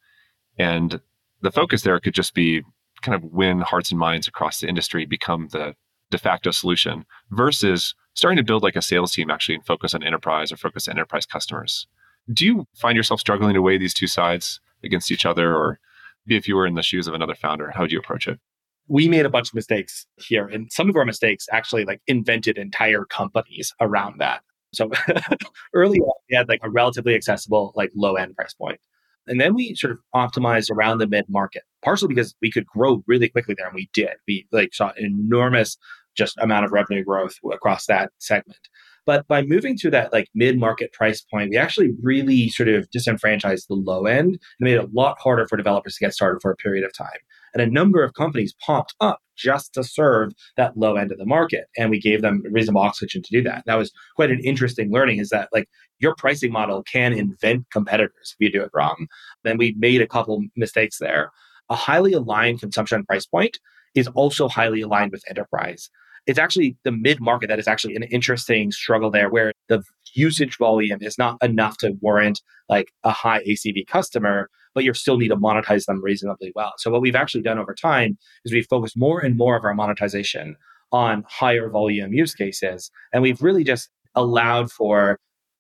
And 0.58 1.00
the 1.42 1.52
focus 1.52 1.84
there 1.84 2.00
could 2.00 2.14
just 2.14 2.34
be 2.34 2.64
kind 3.02 3.16
of 3.16 3.24
win 3.24 3.62
hearts 3.62 3.92
and 3.92 4.00
minds 4.00 4.28
across 4.28 4.60
the 4.60 4.68
industry, 4.68 5.06
become 5.06 5.50
the 5.52 5.76
de 6.12 6.18
facto 6.18 6.52
solution 6.52 7.06
versus 7.32 7.94
starting 8.14 8.38
to 8.38 8.44
build 8.44 8.64
like 8.64 8.76
a 8.76 8.82
sales 8.82 9.12
team 9.12 9.30
actually 9.30 9.56
and 9.56 9.66
focus 9.66 9.94
on 9.94 10.04
enterprise 10.04 10.52
or 10.52 10.58
focus 10.58 10.88
on 10.88 10.94
enterprise 10.94 11.26
customers. 11.26 11.88
Do 12.32 12.46
you 12.46 12.68
find 12.74 12.96
yourself 12.96 13.20
struggling 13.20 13.54
to 13.54 13.62
weigh 13.62 13.78
these 13.78 13.94
two 13.94 14.08
sides 14.08 14.60
against 14.84 15.12
each 15.12 15.26
other? 15.26 15.56
Or 15.56 15.80
if 16.28 16.48
you 16.48 16.56
were 16.56 16.66
in 16.66 16.76
the 16.76 16.84
shoes 16.84 17.08
of 17.08 17.14
another 17.14 17.36
founder, 17.36 17.72
how 17.72 17.82
would 17.82 17.92
you 17.92 18.00
approach 18.00 18.28
it? 18.28 18.40
We 18.88 19.08
made 19.08 19.26
a 19.26 19.30
bunch 19.30 19.50
of 19.50 19.56
mistakes 19.56 20.06
here 20.18 20.48
and 20.48 20.72
some 20.72 20.90
of 20.90 20.96
our 20.96 21.06
mistakes 21.06 21.48
actually 21.52 21.86
like 21.86 22.02
invented 22.08 22.58
entire 22.58 23.06
companies 23.06 23.74
around 23.82 24.20
that. 24.20 24.42
So 24.74 24.92
early 25.74 26.00
on 26.00 26.14
we 26.30 26.36
had 26.36 26.50
like 26.50 26.60
a 26.64 26.70
relatively 26.70 27.16
accessible 27.16 27.74
like 27.76 27.92
low 27.96 28.16
end 28.16 28.36
price 28.36 28.54
point. 28.54 28.80
And 29.28 29.42
then 29.42 29.56
we 29.56 29.74
sort 29.74 29.92
of 29.92 30.00
optimized 30.14 30.70
around 30.70 31.00
the 31.00 31.08
mid 31.08 31.26
market 31.30 31.64
partially 31.84 32.10
because 32.10 32.36
we 32.42 32.52
could 32.52 32.66
grow 32.68 33.04
really 33.08 33.30
quickly 33.30 33.56
there 33.58 33.68
and 33.68 33.76
we 33.76 33.90
did. 33.94 34.14
We 34.28 34.48
like 34.52 34.74
saw 34.74 34.92
enormous 34.98 35.78
just 36.16 36.38
amount 36.40 36.66
of 36.66 36.72
revenue 36.72 37.04
growth 37.04 37.36
across 37.52 37.86
that 37.88 38.12
segment. 38.20 38.60
But 39.06 39.28
by 39.28 39.44
moving 39.44 39.78
to 39.80 39.92
that 39.92 40.12
like 40.12 40.30
mid 40.34 40.58
market 40.60 40.92
price 40.92 41.22
point, 41.22 41.52
we 41.52 41.58
actually 41.58 41.92
really 42.02 42.50
sort 42.50 42.70
of 42.70 42.90
disenfranchised 42.90 43.68
the 43.70 43.76
low 43.76 44.06
end 44.06 44.30
and 44.30 44.40
made 44.60 44.76
it 44.76 44.84
a 44.84 44.90
lot 44.94 45.18
harder 45.20 45.48
for 45.48 45.58
developers 45.58 45.96
to 45.96 46.06
get 46.06 46.14
started 46.14 46.42
for 46.42 46.52
a 46.52 46.56
period 46.56 46.84
of 46.84 46.94
time. 46.94 47.20
And 47.56 47.64
a 47.64 47.72
number 47.72 48.04
of 48.04 48.14
companies 48.14 48.54
popped 48.64 48.94
up 49.00 49.20
just 49.38 49.74
to 49.74 49.84
serve 49.84 50.34
that 50.58 50.78
low 50.78 50.96
end 50.96 51.12
of 51.12 51.18
the 51.18 51.26
market. 51.26 51.66
And 51.78 51.90
we 51.90 52.00
gave 52.00 52.22
them 52.22 52.44
reasonable 52.52 52.82
oxygen 52.82 53.22
to 53.24 53.32
do 53.32 53.42
that. 53.44 53.64
That 53.66 53.78
was 53.78 53.92
quite 54.16 54.30
an 54.30 54.42
interesting 54.42 54.92
learning 54.92 55.20
is 55.20 55.30
that 55.30 55.50
like 55.54 55.68
your 56.00 56.16
pricing 56.16 56.52
model 56.52 56.84
can 56.84 57.14
invent 57.14 57.66
competitors 57.72 58.36
if 58.38 58.46
you 58.46 58.52
do 58.52 58.64
it 58.64 58.72
wrong. 58.74 59.08
Then 59.44 59.58
we 59.58 59.74
made 59.78 60.02
a 60.02 60.08
couple 60.08 60.44
mistakes 60.56 60.98
there. 61.00 61.32
A 61.70 61.76
highly 61.76 62.14
aligned 62.14 62.60
consumption 62.60 63.06
price 63.06 63.26
point 63.26 63.58
is 63.96 64.08
also 64.10 64.48
highly 64.50 64.82
aligned 64.82 65.14
with 65.14 65.24
enterprise 65.30 65.90
it's 66.28 66.40
actually 66.40 66.76
the 66.84 66.92
mid 66.92 67.22
market 67.22 67.48
that 67.48 67.60
is 67.60 67.68
actually 67.68 67.96
an 67.96 68.04
interesting 68.04 68.72
struggle 68.72 69.12
there 69.12 69.30
where 69.30 69.52
the 69.70 69.84
usage 70.14 70.58
volume 70.58 71.00
is 71.02 71.18
not 71.18 71.38
enough 71.44 71.78
to 71.78 71.94
warrant 72.02 72.42
like 72.70 72.92
a 73.04 73.12
high 73.12 73.44
ACV 73.44 73.86
customer, 73.88 74.50
but 74.76 74.84
you 74.84 74.94
still 74.94 75.18
need 75.18 75.30
to 75.30 75.38
monetize 75.38 75.86
them 75.86 76.04
reasonably 76.04 76.52
well. 76.54 76.74
So 76.78 76.92
what 76.92 77.02
we've 77.02 77.16
actually 77.16 77.42
done 77.42 77.58
over 77.58 77.74
time 77.74 78.18
is 78.44 78.54
we've 78.54 78.68
focused 78.70 78.98
more 78.98 79.20
and 79.22 79.36
more 79.38 79.56
of 79.58 79.64
our 79.64 79.74
monetization 79.74 80.56
on 80.92 81.24
higher 81.28 81.70
volume 81.70 82.14
use 82.14 82.36
cases. 82.36 82.92
And 83.12 83.24
we've 83.24 83.42
really 83.42 83.64
just 83.64 83.90
allowed 84.14 84.72
for 84.72 85.20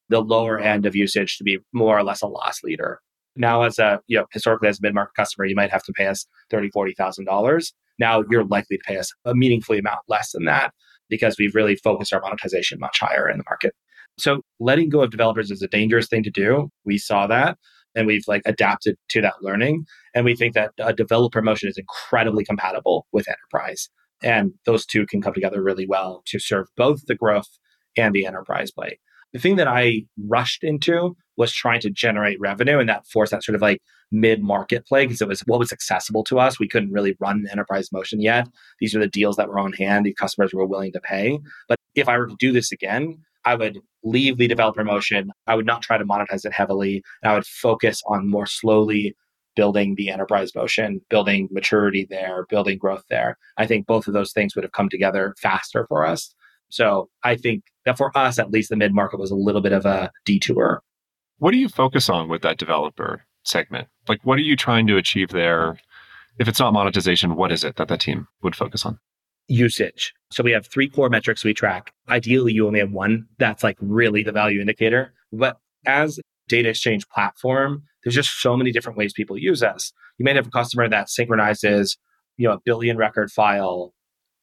the 0.09 0.21
lower 0.21 0.59
end 0.59 0.85
of 0.85 0.95
usage 0.95 1.37
to 1.37 1.43
be 1.43 1.57
more 1.73 1.97
or 1.97 2.03
less 2.03 2.21
a 2.21 2.27
loss 2.27 2.61
leader. 2.63 2.99
Now, 3.35 3.63
as 3.63 3.79
a, 3.79 3.99
you 4.07 4.17
know, 4.17 4.25
historically 4.31 4.69
as 4.69 4.79
a 4.79 4.81
mid-market 4.81 5.15
customer, 5.15 5.45
you 5.45 5.55
might 5.55 5.71
have 5.71 5.83
to 5.83 5.93
pay 5.93 6.05
us 6.05 6.25
$30,000, 6.53 6.71
$40,000. 6.97 7.73
Now 7.97 8.23
you're 8.29 8.45
likely 8.45 8.77
to 8.77 8.83
pay 8.85 8.97
us 8.97 9.11
a 9.25 9.33
meaningfully 9.33 9.79
amount 9.79 9.99
less 10.07 10.31
than 10.31 10.45
that 10.45 10.73
because 11.09 11.37
we've 11.39 11.55
really 11.55 11.75
focused 11.77 12.13
our 12.13 12.21
monetization 12.21 12.79
much 12.79 12.99
higher 12.99 13.29
in 13.29 13.37
the 13.37 13.43
market. 13.49 13.73
So 14.17 14.41
letting 14.59 14.89
go 14.89 15.01
of 15.01 15.11
developers 15.11 15.51
is 15.51 15.61
a 15.61 15.67
dangerous 15.67 16.07
thing 16.07 16.23
to 16.23 16.31
do. 16.31 16.69
We 16.85 16.97
saw 16.97 17.27
that 17.27 17.57
and 17.95 18.07
we've 18.07 18.27
like 18.27 18.41
adapted 18.45 18.97
to 19.09 19.21
that 19.21 19.41
learning. 19.41 19.85
And 20.13 20.25
we 20.25 20.35
think 20.35 20.53
that 20.53 20.71
a 20.79 20.93
developer 20.93 21.41
motion 21.41 21.69
is 21.69 21.77
incredibly 21.77 22.43
compatible 22.43 23.07
with 23.11 23.27
enterprise. 23.27 23.89
And 24.23 24.53
those 24.65 24.85
two 24.85 25.05
can 25.05 25.21
come 25.21 25.33
together 25.33 25.61
really 25.61 25.87
well 25.87 26.23
to 26.27 26.39
serve 26.39 26.67
both 26.77 27.05
the 27.07 27.15
growth 27.15 27.49
and 27.97 28.13
the 28.13 28.25
enterprise 28.25 28.71
play. 28.71 28.99
The 29.33 29.39
thing 29.39 29.57
that 29.57 29.67
I 29.67 30.03
rushed 30.27 30.63
into 30.63 31.15
was 31.37 31.51
trying 31.51 31.81
to 31.81 31.89
generate 31.89 32.39
revenue 32.39 32.79
and 32.79 32.87
that 32.87 33.05
forced 33.07 33.31
that 33.31 33.43
sort 33.43 33.55
of 33.55 33.61
like 33.61 33.81
mid 34.11 34.41
market 34.41 34.85
play 34.85 35.05
because 35.05 35.21
it 35.21 35.27
was 35.27 35.41
what 35.41 35.59
was 35.59 35.73
accessible 35.73 36.23
to 36.25 36.39
us. 36.39 36.59
We 36.59 36.69
couldn't 36.69 36.93
really 36.93 37.17
run 37.19 37.45
enterprise 37.51 37.91
motion 37.91 38.21
yet. 38.21 38.47
These 38.79 38.95
are 38.95 38.99
the 38.99 39.07
deals 39.07 39.35
that 39.35 39.49
were 39.49 39.59
on 39.59 39.73
hand, 39.73 40.05
the 40.05 40.13
customers 40.13 40.53
were 40.53 40.65
willing 40.65 40.93
to 40.93 41.01
pay. 41.01 41.39
But 41.67 41.77
if 41.95 42.07
I 42.07 42.17
were 42.17 42.27
to 42.27 42.35
do 42.39 42.53
this 42.53 42.71
again, 42.71 43.17
I 43.45 43.55
would 43.55 43.79
leave 44.03 44.37
the 44.37 44.47
developer 44.47 44.83
motion. 44.83 45.31
I 45.47 45.55
would 45.55 45.65
not 45.65 45.81
try 45.81 45.97
to 45.97 46.05
monetize 46.05 46.45
it 46.45 46.53
heavily. 46.53 47.03
And 47.21 47.31
I 47.31 47.35
would 47.35 47.45
focus 47.45 48.01
on 48.07 48.29
more 48.29 48.45
slowly 48.45 49.15
building 49.55 49.95
the 49.95 50.09
enterprise 50.09 50.53
motion, 50.53 51.01
building 51.09 51.47
maturity 51.51 52.05
there, 52.09 52.45
building 52.49 52.77
growth 52.77 53.03
there. 53.09 53.37
I 53.57 53.65
think 53.65 53.87
both 53.87 54.07
of 54.07 54.13
those 54.13 54.33
things 54.33 54.55
would 54.55 54.63
have 54.63 54.73
come 54.73 54.89
together 54.89 55.33
faster 55.41 55.85
for 55.87 56.05
us. 56.05 56.33
So 56.69 57.09
I 57.23 57.35
think 57.35 57.63
that 57.85 57.97
for 57.97 58.15
us, 58.17 58.37
at 58.37 58.51
least 58.51 58.69
the 58.69 58.75
mid 58.75 58.93
market 58.93 59.19
was 59.19 59.31
a 59.31 59.35
little 59.35 59.61
bit 59.61 59.71
of 59.71 59.85
a 59.85 60.11
detour. 60.25 60.81
What 61.37 61.51
do 61.51 61.57
you 61.57 61.69
focus 61.69 62.09
on 62.09 62.27
with 62.27 62.41
that 62.41 62.57
developer 62.57 63.25
segment? 63.43 63.87
Like, 64.07 64.19
what 64.23 64.37
are 64.37 64.43
you 64.43 64.55
trying 64.55 64.87
to 64.87 64.97
achieve 64.97 65.29
there? 65.29 65.77
If 66.39 66.47
it's 66.47 66.59
not 66.59 66.73
monetization, 66.73 67.35
what 67.35 67.51
is 67.51 67.63
it 67.63 67.77
that 67.77 67.87
that 67.87 68.01
team 68.01 68.27
would 68.41 68.55
focus 68.55 68.85
on? 68.85 68.99
Usage. 69.47 70.13
So 70.31 70.43
we 70.43 70.51
have 70.51 70.67
three 70.67 70.89
core 70.89 71.09
metrics 71.09 71.43
we 71.43 71.53
track. 71.53 71.93
Ideally, 72.09 72.53
you 72.53 72.67
only 72.67 72.79
have 72.79 72.91
one 72.91 73.27
that's 73.37 73.63
like 73.63 73.77
really 73.79 74.23
the 74.23 74.31
value 74.31 74.59
indicator. 74.59 75.13
But 75.31 75.57
as 75.85 76.19
data 76.47 76.69
exchange 76.69 77.07
platform, 77.09 77.83
there's 78.03 78.15
just 78.15 78.41
so 78.41 78.55
many 78.57 78.71
different 78.71 78.97
ways 78.97 79.13
people 79.13 79.37
use 79.37 79.63
us. 79.63 79.91
You 80.17 80.25
might 80.25 80.35
have 80.35 80.47
a 80.47 80.51
customer 80.51 80.87
that 80.89 81.09
synchronizes, 81.09 81.97
you 82.37 82.47
know, 82.47 82.53
a 82.53 82.59
billion 82.63 82.97
record 82.97 83.31
file 83.31 83.93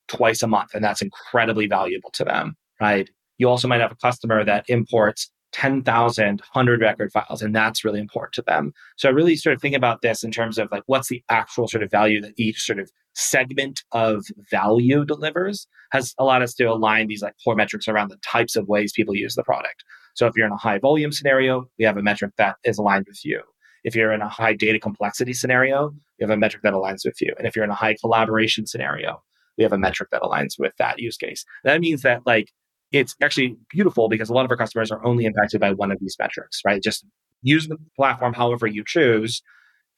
twice 0.08 0.42
a 0.42 0.46
month, 0.46 0.74
and 0.74 0.84
that's 0.84 1.02
incredibly 1.02 1.66
valuable 1.66 2.10
to 2.12 2.24
them, 2.24 2.56
right? 2.80 3.08
You 3.38 3.48
also 3.48 3.68
might 3.68 3.80
have 3.80 3.92
a 3.92 3.96
customer 3.96 4.44
that 4.44 4.64
imports 4.68 5.30
10,000 5.52 6.40
100 6.40 6.80
record 6.80 7.12
files, 7.12 7.42
and 7.42 7.54
that's 7.54 7.84
really 7.84 8.00
important 8.00 8.34
to 8.34 8.42
them. 8.42 8.72
So 8.96 9.08
I 9.08 9.12
really 9.12 9.36
sort 9.36 9.54
of 9.54 9.60
think 9.60 9.76
about 9.76 10.02
this 10.02 10.24
in 10.24 10.30
terms 10.30 10.58
of 10.58 10.68
like 10.72 10.82
what's 10.86 11.08
the 11.08 11.22
actual 11.28 11.68
sort 11.68 11.82
of 11.82 11.90
value 11.90 12.20
that 12.22 12.34
each 12.36 12.60
sort 12.60 12.78
of 12.78 12.90
segment 13.14 13.82
of 13.92 14.24
value 14.50 15.04
delivers 15.04 15.66
has 15.92 16.14
allowed 16.18 16.42
us 16.42 16.54
to 16.54 16.64
align 16.64 17.06
these 17.06 17.22
like 17.22 17.34
core 17.44 17.54
metrics 17.54 17.86
around 17.86 18.10
the 18.10 18.16
types 18.18 18.56
of 18.56 18.68
ways 18.68 18.92
people 18.92 19.14
use 19.14 19.34
the 19.34 19.44
product. 19.44 19.84
So 20.14 20.26
if 20.26 20.34
you're 20.36 20.46
in 20.46 20.52
a 20.52 20.56
high 20.56 20.78
volume 20.78 21.12
scenario, 21.12 21.68
we 21.78 21.84
have 21.84 21.96
a 21.96 22.02
metric 22.02 22.32
that 22.38 22.56
is 22.64 22.78
aligned 22.78 23.06
with 23.06 23.24
you. 23.24 23.42
If 23.84 23.94
you're 23.94 24.12
in 24.12 24.22
a 24.22 24.28
high 24.28 24.54
data 24.54 24.78
complexity 24.78 25.32
scenario, 25.32 25.90
we 26.18 26.22
have 26.22 26.30
a 26.30 26.36
metric 26.36 26.62
that 26.62 26.72
aligns 26.72 27.04
with 27.04 27.20
you. 27.20 27.34
And 27.36 27.46
if 27.46 27.56
you're 27.56 27.64
in 27.64 27.70
a 27.70 27.74
high 27.74 27.96
collaboration 28.00 28.66
scenario, 28.66 29.22
we 29.58 29.64
have 29.64 29.72
a 29.72 29.78
metric 29.78 30.10
that 30.12 30.22
aligns 30.22 30.58
with 30.58 30.72
that 30.78 30.98
use 30.98 31.16
case. 31.16 31.44
That 31.64 31.80
means 31.80 32.02
that 32.02 32.22
like 32.26 32.52
it's 32.92 33.16
actually 33.22 33.56
beautiful 33.70 34.08
because 34.08 34.30
a 34.30 34.34
lot 34.34 34.44
of 34.44 34.50
our 34.50 34.56
customers 34.56 34.90
are 34.90 35.04
only 35.04 35.24
impacted 35.24 35.60
by 35.60 35.72
one 35.72 35.90
of 35.90 35.98
these 36.00 36.16
metrics, 36.18 36.60
right? 36.64 36.82
Just 36.82 37.04
use 37.42 37.68
the 37.68 37.78
platform 37.96 38.34
however 38.34 38.66
you 38.66 38.84
choose. 38.86 39.42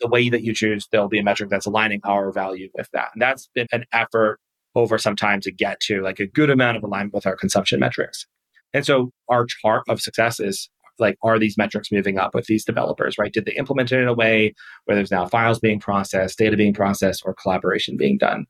The 0.00 0.08
way 0.08 0.28
that 0.28 0.42
you 0.42 0.52
choose, 0.54 0.88
there'll 0.90 1.08
be 1.08 1.20
a 1.20 1.22
metric 1.22 1.50
that's 1.50 1.66
aligning 1.66 2.00
our 2.04 2.32
value 2.32 2.68
with 2.74 2.88
that. 2.92 3.10
And 3.12 3.22
that's 3.22 3.48
been 3.54 3.68
an 3.70 3.84
effort 3.92 4.40
over 4.74 4.98
some 4.98 5.14
time 5.14 5.40
to 5.42 5.52
get 5.52 5.78
to 5.80 6.02
like 6.02 6.18
a 6.18 6.26
good 6.26 6.50
amount 6.50 6.76
of 6.76 6.82
alignment 6.82 7.14
with 7.14 7.26
our 7.26 7.36
consumption 7.36 7.78
metrics. 7.78 8.26
And 8.72 8.84
so 8.84 9.12
our 9.28 9.46
chart 9.46 9.84
of 9.88 10.00
success 10.00 10.40
is 10.40 10.68
like, 10.98 11.16
are 11.22 11.38
these 11.38 11.56
metrics 11.56 11.92
moving 11.92 12.18
up 12.18 12.34
with 12.34 12.46
these 12.46 12.64
developers, 12.64 13.18
right? 13.18 13.32
Did 13.32 13.46
they 13.46 13.52
implement 13.52 13.92
it 13.92 14.00
in 14.00 14.08
a 14.08 14.14
way 14.14 14.54
where 14.84 14.96
there's 14.96 15.10
now 15.10 15.26
files 15.26 15.58
being 15.58 15.80
processed, 15.80 16.38
data 16.38 16.56
being 16.56 16.74
processed, 16.74 17.22
or 17.24 17.34
collaboration 17.34 17.96
being 17.96 18.18
done? 18.18 18.46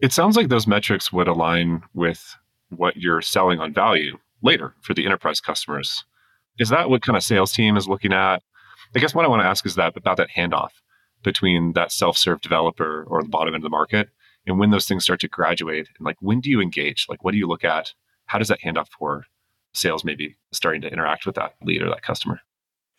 It 0.00 0.12
sounds 0.12 0.36
like 0.36 0.48
those 0.48 0.66
metrics 0.66 1.12
would 1.12 1.28
align 1.28 1.82
with 1.94 2.36
what 2.76 2.96
you're 2.96 3.22
selling 3.22 3.60
on 3.60 3.72
value 3.72 4.18
later 4.42 4.74
for 4.82 4.94
the 4.94 5.06
enterprise 5.06 5.40
customers. 5.40 6.04
Is 6.58 6.68
that 6.68 6.90
what 6.90 7.02
kind 7.02 7.16
of 7.16 7.22
sales 7.22 7.52
team 7.52 7.76
is 7.76 7.88
looking 7.88 8.12
at? 8.12 8.42
I 8.94 8.98
guess 8.98 9.14
what 9.14 9.24
I 9.24 9.28
want 9.28 9.42
to 9.42 9.48
ask 9.48 9.66
is 9.66 9.74
that 9.74 9.96
about 9.96 10.18
that 10.18 10.30
handoff 10.36 10.70
between 11.22 11.72
that 11.72 11.90
self-serve 11.90 12.40
developer 12.42 13.04
or 13.08 13.22
the 13.22 13.28
bottom 13.28 13.54
end 13.54 13.62
of 13.62 13.62
the 13.62 13.70
market 13.70 14.08
and 14.46 14.58
when 14.58 14.70
those 14.70 14.86
things 14.86 15.04
start 15.04 15.20
to 15.20 15.28
graduate 15.28 15.88
and 15.98 16.04
like 16.04 16.16
when 16.20 16.40
do 16.40 16.50
you 16.50 16.60
engage? 16.60 17.06
Like 17.08 17.24
what 17.24 17.32
do 17.32 17.38
you 17.38 17.48
look 17.48 17.64
at? 17.64 17.92
How 18.26 18.38
does 18.38 18.48
that 18.48 18.60
handoff 18.60 18.88
for 18.88 19.24
sales 19.72 20.04
maybe 20.04 20.36
starting 20.52 20.82
to 20.82 20.92
interact 20.92 21.26
with 21.26 21.34
that 21.36 21.54
lead 21.62 21.82
or 21.82 21.88
that 21.88 22.02
customer? 22.02 22.40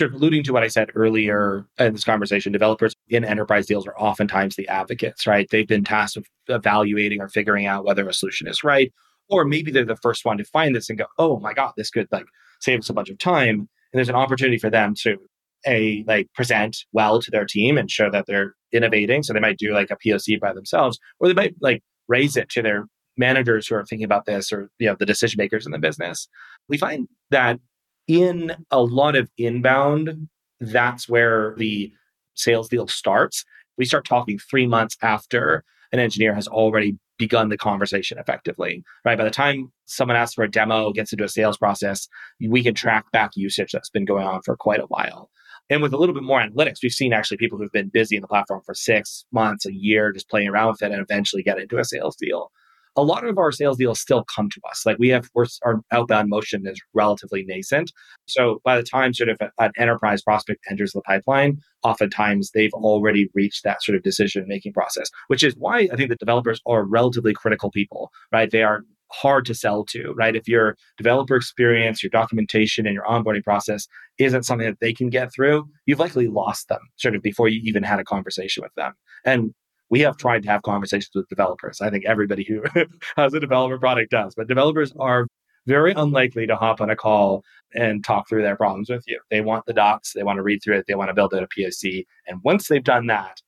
alluding 0.01 0.43
to 0.43 0.51
what 0.51 0.63
I 0.63 0.67
said 0.67 0.89
earlier 0.93 1.65
in 1.79 1.93
this 1.93 2.03
conversation, 2.03 2.51
developers 2.51 2.95
in 3.07 3.23
enterprise 3.23 3.65
deals 3.65 3.87
are 3.87 3.97
oftentimes 3.97 4.57
the 4.57 4.67
advocates, 4.67 5.25
right? 5.25 5.49
They've 5.49 5.67
been 5.67 5.85
tasked 5.85 6.17
with 6.17 6.27
evaluating 6.49 7.21
or 7.21 7.29
figuring 7.29 7.65
out 7.65 7.85
whether 7.85 8.07
a 8.09 8.13
solution 8.13 8.45
is 8.47 8.61
right 8.61 8.91
Or 9.29 9.45
maybe 9.45 9.71
they're 9.71 9.85
the 9.85 9.95
first 9.97 10.25
one 10.25 10.37
to 10.37 10.45
find 10.45 10.75
this 10.75 10.89
and 10.89 10.99
go, 10.99 11.05
oh 11.17 11.39
my 11.39 11.53
God, 11.53 11.73
this 11.77 11.89
could 11.89 12.07
like 12.11 12.25
save 12.61 12.79
us 12.79 12.89
a 12.89 12.93
bunch 12.93 13.09
of 13.09 13.17
time. 13.17 13.55
And 13.59 13.67
there's 13.99 14.09
an 14.09 14.15
opportunity 14.15 14.57
for 14.57 14.69
them 14.69 14.93
to 15.03 15.17
a 15.65 16.03
like 16.07 16.31
present 16.33 16.77
well 16.93 17.21
to 17.21 17.31
their 17.31 17.45
team 17.45 17.77
and 17.77 17.89
show 17.89 18.11
that 18.11 18.25
they're 18.27 18.53
innovating. 18.71 19.23
So 19.23 19.33
they 19.33 19.39
might 19.39 19.57
do 19.57 19.73
like 19.73 19.89
a 19.89 19.97
POC 19.97 20.39
by 20.39 20.53
themselves, 20.53 20.99
or 21.19 21.27
they 21.27 21.33
might 21.33 21.55
like 21.61 21.81
raise 22.07 22.37
it 22.37 22.49
to 22.49 22.61
their 22.61 22.85
managers 23.17 23.67
who 23.67 23.75
are 23.75 23.85
thinking 23.85 24.05
about 24.05 24.25
this 24.25 24.51
or 24.51 24.69
you 24.77 24.87
know 24.87 24.95
the 24.99 25.05
decision 25.05 25.37
makers 25.37 25.65
in 25.65 25.71
the 25.71 25.79
business. 25.79 26.27
We 26.67 26.77
find 26.77 27.07
that 27.31 27.59
in 28.07 28.55
a 28.71 28.81
lot 28.81 29.15
of 29.15 29.29
inbound, 29.37 30.27
that's 30.59 31.09
where 31.09 31.55
the 31.57 31.91
sales 32.35 32.69
deal 32.69 32.87
starts. 32.87 33.43
We 33.77 33.85
start 33.85 34.05
talking 34.05 34.37
three 34.37 34.67
months 34.67 34.97
after 35.01 35.63
an 35.91 35.99
engineer 35.99 36.35
has 36.35 36.47
already 36.47 36.97
begun 37.17 37.49
the 37.49 37.57
conversation 37.57 38.17
effectively, 38.17 38.83
right? 39.03 39.17
By 39.17 39.23
the 39.23 39.31
time 39.31 39.71
someone 39.85 40.17
asks 40.17 40.35
for 40.35 40.43
a 40.43 40.51
demo, 40.51 40.91
gets 40.91 41.13
into 41.13 41.23
a 41.23 41.29
sales 41.29 41.57
process, 41.57 42.07
we 42.39 42.63
can 42.63 42.73
track 42.73 43.11
back 43.11 43.31
usage 43.35 43.71
that's 43.71 43.89
been 43.89 44.05
going 44.05 44.25
on 44.25 44.41
for 44.43 44.55
quite 44.55 44.79
a 44.79 44.87
while. 44.87 45.29
And 45.69 45.81
with 45.81 45.93
a 45.93 45.97
little 45.97 46.13
bit 46.13 46.23
more 46.23 46.41
analytics, 46.41 46.83
we've 46.83 46.91
seen 46.91 47.13
actually 47.13 47.37
people 47.37 47.57
who've 47.57 47.71
been 47.71 47.89
busy 47.89 48.15
in 48.15 48.21
the 48.21 48.27
platform 48.27 48.61
for 48.65 48.75
six 48.75 49.25
months, 49.31 49.65
a 49.65 49.73
year, 49.73 50.11
just 50.11 50.29
playing 50.29 50.49
around 50.49 50.71
with 50.71 50.83
it 50.83 50.91
and 50.91 51.01
eventually 51.01 51.41
get 51.41 51.59
into 51.59 51.79
a 51.79 51.85
sales 51.85 52.15
deal 52.15 52.51
a 52.95 53.03
lot 53.03 53.25
of 53.25 53.37
our 53.37 53.51
sales 53.51 53.77
deals 53.77 53.99
still 53.99 54.23
come 54.23 54.49
to 54.49 54.61
us. 54.69 54.85
Like 54.85 54.97
we 54.97 55.09
have, 55.09 55.29
our 55.63 55.81
outbound 55.91 56.29
motion 56.29 56.65
is 56.65 56.81
relatively 56.93 57.43
nascent. 57.45 57.91
So 58.25 58.61
by 58.63 58.77
the 58.77 58.83
time 58.83 59.13
sort 59.13 59.29
of 59.29 59.37
an 59.59 59.71
enterprise 59.77 60.21
prospect 60.21 60.63
enters 60.69 60.93
the 60.93 61.01
pipeline, 61.01 61.59
oftentimes 61.83 62.51
they've 62.51 62.73
already 62.73 63.29
reached 63.33 63.63
that 63.63 63.83
sort 63.83 63.95
of 63.95 64.03
decision 64.03 64.45
making 64.47 64.73
process, 64.73 65.09
which 65.27 65.43
is 65.43 65.55
why 65.57 65.89
I 65.91 65.95
think 65.95 66.09
the 66.09 66.15
developers 66.15 66.61
are 66.65 66.83
relatively 66.83 67.33
critical 67.33 67.69
people, 67.71 68.11
right? 68.31 68.49
They 68.49 68.63
are 68.63 68.83
hard 69.11 69.45
to 69.45 69.53
sell 69.53 69.85
to, 69.85 70.13
right? 70.13 70.35
If 70.35 70.47
your 70.47 70.75
developer 70.97 71.35
experience, 71.35 72.01
your 72.01 72.09
documentation, 72.09 72.85
and 72.85 72.93
your 72.93 73.03
onboarding 73.03 73.43
process 73.43 73.87
isn't 74.17 74.43
something 74.43 74.67
that 74.67 74.79
they 74.79 74.93
can 74.93 75.09
get 75.09 75.31
through, 75.33 75.67
you've 75.85 75.99
likely 75.99 76.27
lost 76.27 76.69
them 76.69 76.79
sort 76.95 77.15
of 77.15 77.21
before 77.21 77.47
you 77.47 77.61
even 77.63 77.83
had 77.83 77.99
a 77.99 78.03
conversation 78.03 78.63
with 78.63 78.73
them. 78.75 78.93
And 79.23 79.53
we 79.89 79.99
have 80.01 80.17
tried 80.17 80.43
to 80.43 80.49
have 80.49 80.61
conversations 80.63 81.11
with 81.13 81.27
developers. 81.29 81.81
I 81.81 81.89
think 81.89 82.05
everybody 82.05 82.43
who 82.43 82.63
has 83.17 83.33
a 83.33 83.39
developer 83.39 83.77
product 83.77 84.11
does, 84.11 84.33
but 84.35 84.47
developers 84.47 84.93
are 84.99 85.27
very 85.67 85.93
unlikely 85.93 86.47
to 86.47 86.55
hop 86.55 86.81
on 86.81 86.89
a 86.89 86.95
call 86.95 87.43
and 87.73 88.03
talk 88.03 88.29
through 88.29 88.43
their 88.43 88.55
problems 88.55 88.89
with 88.89 89.03
you. 89.07 89.19
They 89.31 89.41
want 89.41 89.65
the 89.65 89.73
docs, 89.73 90.13
they 90.13 90.23
want 90.23 90.37
to 90.37 90.43
read 90.43 90.61
through 90.63 90.77
it, 90.77 90.85
they 90.87 90.95
want 90.95 91.09
to 91.09 91.13
build 91.13 91.33
out 91.33 91.43
a 91.43 91.47
POC. 91.47 92.05
And 92.27 92.39
once 92.43 92.67
they've 92.67 92.83
done 92.83 93.07
that, 93.07 93.41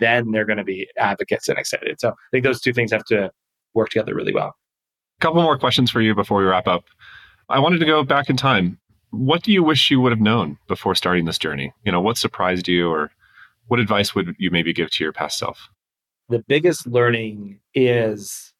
then 0.00 0.30
they're 0.30 0.44
going 0.44 0.58
to 0.58 0.64
be 0.64 0.88
advocates 0.96 1.48
and 1.48 1.58
excited. 1.58 2.00
So 2.00 2.10
I 2.10 2.14
think 2.30 2.44
those 2.44 2.60
two 2.60 2.72
things 2.72 2.92
have 2.92 3.04
to 3.06 3.30
work 3.74 3.90
together 3.90 4.14
really 4.14 4.32
well. 4.32 4.54
A 5.18 5.22
couple 5.22 5.42
more 5.42 5.58
questions 5.58 5.90
for 5.90 6.00
you 6.00 6.14
before 6.14 6.38
we 6.38 6.44
wrap 6.44 6.68
up. 6.68 6.84
I 7.48 7.58
wanted 7.58 7.78
to 7.78 7.86
go 7.86 8.02
back 8.02 8.30
in 8.30 8.36
time. 8.36 8.78
What 9.10 9.42
do 9.42 9.52
you 9.52 9.62
wish 9.62 9.90
you 9.90 10.00
would 10.00 10.12
have 10.12 10.20
known 10.20 10.58
before 10.68 10.94
starting 10.94 11.24
this 11.24 11.38
journey? 11.38 11.72
You 11.84 11.92
know, 11.92 12.00
what 12.00 12.18
surprised 12.18 12.68
you 12.68 12.90
or 12.90 13.10
what 13.68 13.80
advice 13.80 14.14
would 14.14 14.34
you 14.38 14.50
maybe 14.50 14.72
give 14.72 14.90
to 14.90 15.04
your 15.04 15.12
past 15.12 15.38
self? 15.38 15.68
The 16.28 16.44
biggest 16.46 16.86
learning 16.86 17.60
is 17.74 18.52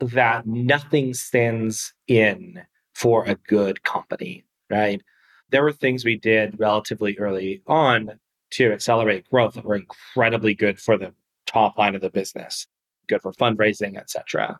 that 0.00 0.46
nothing 0.46 1.12
stands 1.12 1.92
in 2.08 2.62
for 2.94 3.24
a 3.24 3.34
good 3.46 3.82
company, 3.82 4.44
right? 4.70 5.02
There 5.50 5.62
were 5.62 5.72
things 5.72 6.04
we 6.04 6.16
did 6.16 6.58
relatively 6.58 7.18
early 7.18 7.62
on 7.66 8.18
to 8.52 8.72
accelerate 8.72 9.28
growth 9.30 9.54
that 9.54 9.64
were 9.64 9.76
incredibly 9.76 10.54
good 10.54 10.78
for 10.78 10.96
the 10.96 11.12
top 11.46 11.78
line 11.78 11.94
of 11.94 12.00
the 12.00 12.10
business, 12.10 12.66
good 13.08 13.20
for 13.22 13.32
fundraising, 13.32 13.96
etc. 13.96 14.58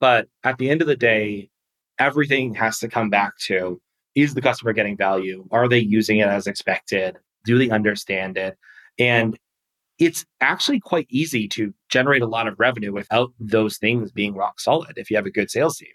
But 0.00 0.28
at 0.44 0.58
the 0.58 0.68
end 0.68 0.82
of 0.82 0.88
the 0.88 0.96
day, 0.96 1.48
everything 1.98 2.54
has 2.54 2.78
to 2.80 2.88
come 2.88 3.08
back 3.10 3.38
to 3.46 3.80
is 4.14 4.34
the 4.34 4.42
customer 4.42 4.72
getting 4.72 4.96
value? 4.96 5.46
Are 5.50 5.68
they 5.68 5.78
using 5.78 6.18
it 6.18 6.28
as 6.28 6.46
expected? 6.46 7.16
Do 7.44 7.58
they 7.58 7.70
understand 7.70 8.36
it? 8.36 8.58
And 8.98 9.38
it's 10.02 10.26
actually 10.40 10.80
quite 10.80 11.06
easy 11.10 11.46
to 11.46 11.72
generate 11.88 12.22
a 12.22 12.26
lot 12.26 12.48
of 12.48 12.58
revenue 12.58 12.92
without 12.92 13.30
those 13.38 13.78
things 13.78 14.10
being 14.10 14.34
rock 14.34 14.58
solid 14.58 14.94
if 14.96 15.08
you 15.08 15.16
have 15.16 15.26
a 15.26 15.30
good 15.30 15.48
sales 15.48 15.76
team, 15.76 15.92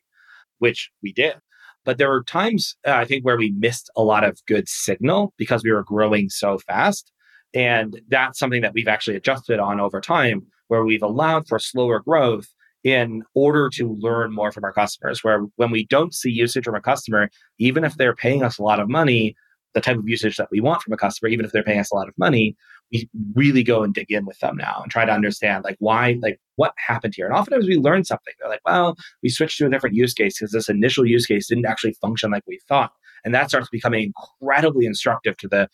which 0.59 0.89
we 1.03 1.11
did. 1.11 1.35
But 1.83 1.97
there 1.97 2.09
were 2.09 2.23
times 2.23 2.77
uh, 2.87 2.91
I 2.91 3.03
think 3.03 3.25
where 3.25 3.37
we 3.37 3.51
missed 3.51 3.89
a 3.97 4.03
lot 4.03 4.23
of 4.23 4.39
good 4.47 4.69
signal 4.69 5.33
because 5.37 5.61
we 5.61 5.73
were 5.73 5.83
growing 5.83 6.29
so 6.29 6.57
fast. 6.59 7.11
And 7.53 7.99
that's 8.07 8.39
something 8.39 8.61
that 8.61 8.73
we've 8.73 8.87
actually 8.87 9.17
adjusted 9.17 9.59
on 9.59 9.81
over 9.81 9.99
time, 9.99 10.45
where 10.69 10.85
we've 10.85 11.03
allowed 11.03 11.47
for 11.47 11.59
slower 11.59 11.99
growth 11.99 12.47
in 12.85 13.23
order 13.33 13.69
to 13.71 13.93
learn 13.99 14.33
more 14.33 14.53
from 14.53 14.63
our 14.63 14.73
customers. 14.73 15.21
Where 15.21 15.45
when 15.57 15.71
we 15.71 15.85
don't 15.85 16.13
see 16.13 16.29
usage 16.29 16.63
from 16.63 16.75
a 16.75 16.81
customer, 16.81 17.29
even 17.59 17.83
if 17.83 17.95
they're 17.95 18.15
paying 18.15 18.43
us 18.43 18.57
a 18.57 18.63
lot 18.63 18.79
of 18.79 18.87
money, 18.87 19.35
the 19.73 19.81
type 19.81 19.97
of 19.97 20.07
usage 20.07 20.37
that 20.37 20.49
we 20.51 20.61
want 20.61 20.81
from 20.81 20.93
a 20.93 20.97
customer, 20.97 21.29
even 21.29 21.45
if 21.45 21.51
they're 21.51 21.63
paying 21.63 21.79
us 21.79 21.91
a 21.91 21.95
lot 21.95 22.07
of 22.07 22.17
money, 22.17 22.55
we 22.91 23.09
really 23.35 23.63
go 23.63 23.83
and 23.83 23.93
dig 23.93 24.11
in 24.11 24.25
with 24.25 24.39
them 24.39 24.57
now 24.57 24.79
and 24.81 24.91
try 24.91 25.05
to 25.05 25.11
understand 25.11 25.63
like 25.63 25.75
why, 25.79 26.17
like 26.21 26.39
what 26.55 26.73
happened 26.77 27.13
here. 27.15 27.25
And 27.25 27.35
oftentimes 27.35 27.67
we 27.67 27.77
learn 27.77 28.05
something. 28.05 28.33
They're 28.39 28.49
like, 28.49 28.61
well, 28.65 28.95
we 29.21 29.29
switched 29.29 29.57
to 29.59 29.65
a 29.65 29.69
different 29.69 29.95
use 29.95 30.13
case 30.13 30.39
because 30.39 30.51
this 30.51 30.69
initial 30.69 31.05
use 31.05 31.25
case 31.25 31.47
didn't 31.47 31.65
actually 31.65 31.93
function 32.01 32.31
like 32.31 32.43
we 32.47 32.59
thought. 32.67 32.91
And 33.25 33.33
that 33.33 33.49
starts 33.49 33.69
becoming 33.69 34.13
incredibly 34.15 34.85
instructive 34.85 35.37
to 35.37 35.47
the 35.47 35.69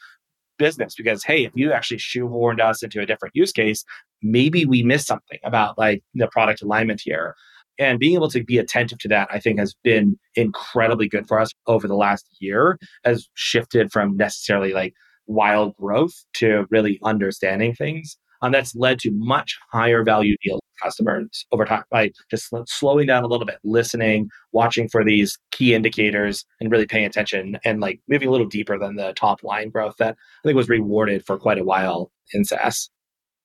business 0.59 0.93
because 0.95 1.23
hey 1.23 1.45
if 1.45 1.51
you 1.55 1.73
actually 1.73 1.97
shoehorned 1.97 2.61
us 2.61 2.83
into 2.83 3.01
a 3.01 3.07
different 3.07 3.35
use 3.35 3.51
case 3.51 3.83
maybe 4.21 4.65
we 4.65 4.83
missed 4.83 5.07
something 5.07 5.39
about 5.43 5.75
like 5.79 6.03
the 6.13 6.27
product 6.27 6.61
alignment 6.61 7.01
here 7.03 7.35
and 7.79 7.99
being 7.99 8.13
able 8.13 8.29
to 8.29 8.43
be 8.43 8.57
attentive 8.57 8.99
to 8.99 9.07
that, 9.09 9.27
I 9.31 9.39
think, 9.39 9.59
has 9.59 9.75
been 9.83 10.17
incredibly 10.35 11.07
good 11.07 11.27
for 11.27 11.39
us 11.39 11.51
over 11.67 11.87
the 11.87 11.95
last 11.95 12.27
year, 12.39 12.77
has 13.03 13.27
shifted 13.33 13.91
from 13.91 14.15
necessarily 14.15 14.73
like 14.73 14.93
wild 15.27 15.75
growth 15.77 16.13
to 16.35 16.65
really 16.69 16.99
understanding 17.03 17.73
things. 17.73 18.17
And 18.41 18.53
that's 18.53 18.75
led 18.75 18.99
to 18.99 19.11
much 19.13 19.57
higher 19.71 20.03
value 20.03 20.35
deals 20.43 20.59
customers 20.81 21.45
over 21.53 21.63
time 21.63 21.83
by 21.89 22.11
just 22.29 22.53
slowing 22.65 23.07
down 23.07 23.23
a 23.23 23.27
little 23.27 23.45
bit, 23.45 23.59
listening, 23.63 24.29
watching 24.51 24.89
for 24.89 25.05
these 25.05 25.37
key 25.51 25.73
indicators 25.73 26.43
and 26.59 26.69
really 26.69 26.85
paying 26.85 27.05
attention 27.05 27.57
and 27.63 27.79
like 27.79 28.01
moving 28.09 28.27
a 28.27 28.31
little 28.31 28.47
deeper 28.47 28.77
than 28.77 28.95
the 28.95 29.13
top 29.13 29.43
line 29.43 29.69
growth 29.69 29.95
that 29.99 30.17
I 30.43 30.47
think 30.47 30.57
was 30.57 30.67
rewarded 30.67 31.25
for 31.25 31.37
quite 31.37 31.57
a 31.57 31.63
while 31.63 32.11
in 32.33 32.43
SaaS. 32.43 32.89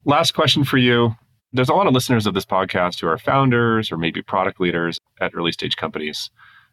Last 0.04 0.32
question 0.32 0.64
for 0.64 0.78
you 0.78 1.14
there's 1.52 1.70
a 1.70 1.74
lot 1.74 1.86
of 1.86 1.94
listeners 1.94 2.26
of 2.26 2.34
this 2.34 2.44
podcast 2.44 3.00
who 3.00 3.08
are 3.08 3.16
founders 3.16 3.90
or 3.90 3.96
maybe 3.96 4.20
product 4.20 4.60
leaders 4.60 4.98
at 5.20 5.32
early 5.34 5.52
stage 5.52 5.76
companies. 5.76 6.30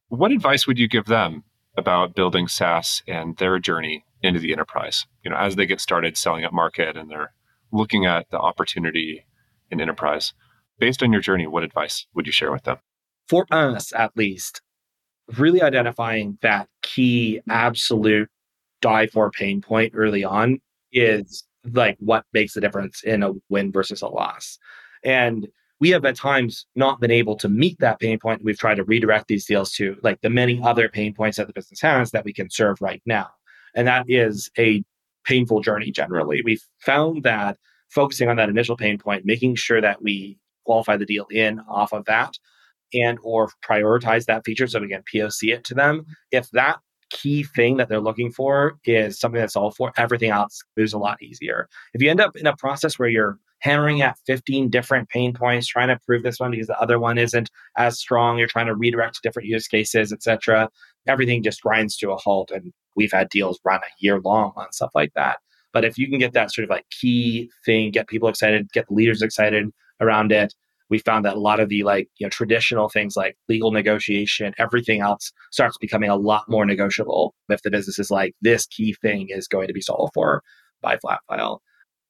What 0.09 0.31
advice 0.31 0.67
would 0.67 0.77
you 0.77 0.87
give 0.87 1.05
them 1.05 1.43
about 1.77 2.15
building 2.15 2.47
SaaS 2.47 3.01
and 3.07 3.37
their 3.37 3.57
journey 3.59 4.03
into 4.25 4.39
the 4.39 4.51
enterprise? 4.51 5.05
You 5.23 5.31
know, 5.31 5.37
as 5.37 5.55
they 5.55 5.65
get 5.65 5.79
started 5.79 6.17
selling 6.17 6.43
up 6.43 6.53
market 6.53 6.97
and 6.97 7.09
they're 7.09 7.33
looking 7.71 8.05
at 8.05 8.29
the 8.29 8.39
opportunity 8.39 9.25
in 9.71 9.81
enterprise. 9.81 10.33
Based 10.79 11.01
on 11.01 11.11
your 11.11 11.21
journey, 11.21 11.47
what 11.47 11.63
advice 11.63 12.05
would 12.13 12.25
you 12.25 12.33
share 12.33 12.51
with 12.51 12.63
them? 12.63 12.77
For 13.27 13.45
us, 13.51 13.93
at 13.93 14.15
least, 14.15 14.61
really 15.37 15.61
identifying 15.61 16.37
that 16.41 16.67
key 16.81 17.41
absolute 17.49 18.29
die 18.81 19.07
for 19.07 19.31
pain 19.31 19.61
point 19.61 19.93
early 19.95 20.23
on 20.23 20.59
is 20.91 21.43
like 21.71 21.97
what 21.99 22.25
makes 22.33 22.53
the 22.53 22.61
difference 22.61 23.03
in 23.03 23.23
a 23.23 23.31
win 23.49 23.71
versus 23.71 24.01
a 24.01 24.07
loss. 24.07 24.59
And 25.03 25.47
we 25.79 25.89
have 25.89 26.05
at 26.05 26.15
times 26.15 26.65
not 26.75 26.99
been 27.01 27.11
able 27.11 27.35
to 27.37 27.49
meet 27.49 27.79
that 27.79 27.99
pain 27.99 28.19
point. 28.19 28.43
We've 28.43 28.57
tried 28.57 28.75
to 28.75 28.83
redirect 28.83 29.27
these 29.27 29.45
deals 29.45 29.71
to 29.73 29.97
like 30.03 30.21
the 30.21 30.29
many 30.29 30.61
other 30.63 30.87
pain 30.87 31.13
points 31.13 31.37
that 31.37 31.47
the 31.47 31.53
business 31.53 31.81
has 31.81 32.11
that 32.11 32.25
we 32.25 32.33
can 32.33 32.49
serve 32.49 32.81
right 32.81 33.01
now. 33.05 33.29
And 33.75 33.87
that 33.87 34.05
is 34.07 34.49
a 34.57 34.83
painful 35.25 35.61
journey 35.61 35.91
generally. 35.91 36.41
We've 36.43 36.63
found 36.79 37.23
that 37.23 37.57
focusing 37.89 38.29
on 38.29 38.37
that 38.37 38.49
initial 38.49 38.77
pain 38.77 38.97
point, 38.97 39.25
making 39.25 39.55
sure 39.55 39.81
that 39.81 40.01
we 40.01 40.37
qualify 40.65 40.97
the 40.97 41.05
deal 41.05 41.27
in 41.31 41.59
off 41.69 41.93
of 41.93 42.05
that 42.05 42.33
and 42.93 43.17
or 43.23 43.49
prioritize 43.67 44.25
that 44.25 44.45
feature 44.45 44.67
so 44.67 44.79
we 44.79 44.89
can 44.89 45.03
POC 45.03 45.53
it 45.53 45.63
to 45.65 45.73
them. 45.73 46.05
If 46.31 46.49
that 46.51 46.79
key 47.09 47.43
thing 47.43 47.77
that 47.77 47.89
they're 47.89 47.99
looking 47.99 48.31
for 48.31 48.77
is 48.85 49.19
something 49.19 49.39
that's 49.39 49.55
all 49.55 49.71
for, 49.71 49.91
everything 49.97 50.31
else 50.31 50.63
moves 50.75 50.93
a 50.93 50.97
lot 50.97 51.21
easier. 51.21 51.67
If 51.93 52.01
you 52.01 52.09
end 52.09 52.21
up 52.21 52.35
in 52.35 52.47
a 52.47 52.55
process 52.55 52.97
where 52.97 53.09
you're 53.09 53.39
hammering 53.65 54.01
at 54.03 54.17
15 54.27 54.69
different 54.69 55.09
pain 55.09 55.33
points, 55.33 55.65
trying 55.65 55.87
to 55.87 55.99
prove 56.05 56.21
this 56.21 56.39
one 56.39 56.51
because 56.51 56.67
the 56.67 56.79
other 56.79 56.99
one 56.99 57.17
isn't 57.17 57.49
as 57.77 57.99
strong, 57.99 58.37
you're 58.37 58.47
trying 58.47 58.67
to 58.67 58.75
redirect 58.75 59.15
to 59.15 59.21
different 59.23 59.49
use 59.49 59.67
cases, 59.67 60.13
etc., 60.13 60.69
everything 61.07 61.41
just 61.41 61.61
grinds 61.61 61.97
to 61.97 62.11
a 62.11 62.15
halt. 62.15 62.51
And 62.51 62.71
we've 62.95 63.11
had 63.11 63.29
deals 63.29 63.59
run 63.65 63.79
a 63.79 63.93
year 63.99 64.21
long 64.21 64.53
on 64.55 64.71
stuff 64.71 64.91
like 64.93 65.13
that. 65.15 65.37
But 65.73 65.83
if 65.83 65.97
you 65.97 66.07
can 66.07 66.19
get 66.19 66.33
that 66.33 66.53
sort 66.53 66.63
of 66.63 66.69
like 66.69 66.85
key 66.91 67.49
thing, 67.65 67.89
get 67.89 68.07
people 68.07 68.29
excited, 68.29 68.71
get 68.71 68.87
the 68.87 68.93
leaders 68.93 69.23
excited 69.23 69.65
around 69.99 70.31
it, 70.31 70.53
we 70.89 70.99
found 70.99 71.25
that 71.25 71.35
a 71.35 71.39
lot 71.39 71.59
of 71.59 71.69
the 71.69 71.81
like 71.81 72.07
you 72.17 72.25
know 72.25 72.29
traditional 72.29 72.87
things 72.87 73.15
like 73.15 73.35
legal 73.49 73.71
negotiation 73.71 74.53
everything 74.59 75.01
else 75.01 75.31
starts 75.51 75.79
becoming 75.79 76.11
a 76.11 76.15
lot 76.15 76.43
more 76.47 76.63
negotiable 76.63 77.33
if 77.49 77.63
the 77.63 77.71
business 77.71 77.97
is 77.97 78.11
like 78.11 78.35
this 78.41 78.67
key 78.67 78.95
thing 79.01 79.25
is 79.29 79.47
going 79.47 79.67
to 79.67 79.73
be 79.73 79.81
solved 79.81 80.13
for 80.13 80.43
by 80.83 80.95
flatfile 80.97 81.57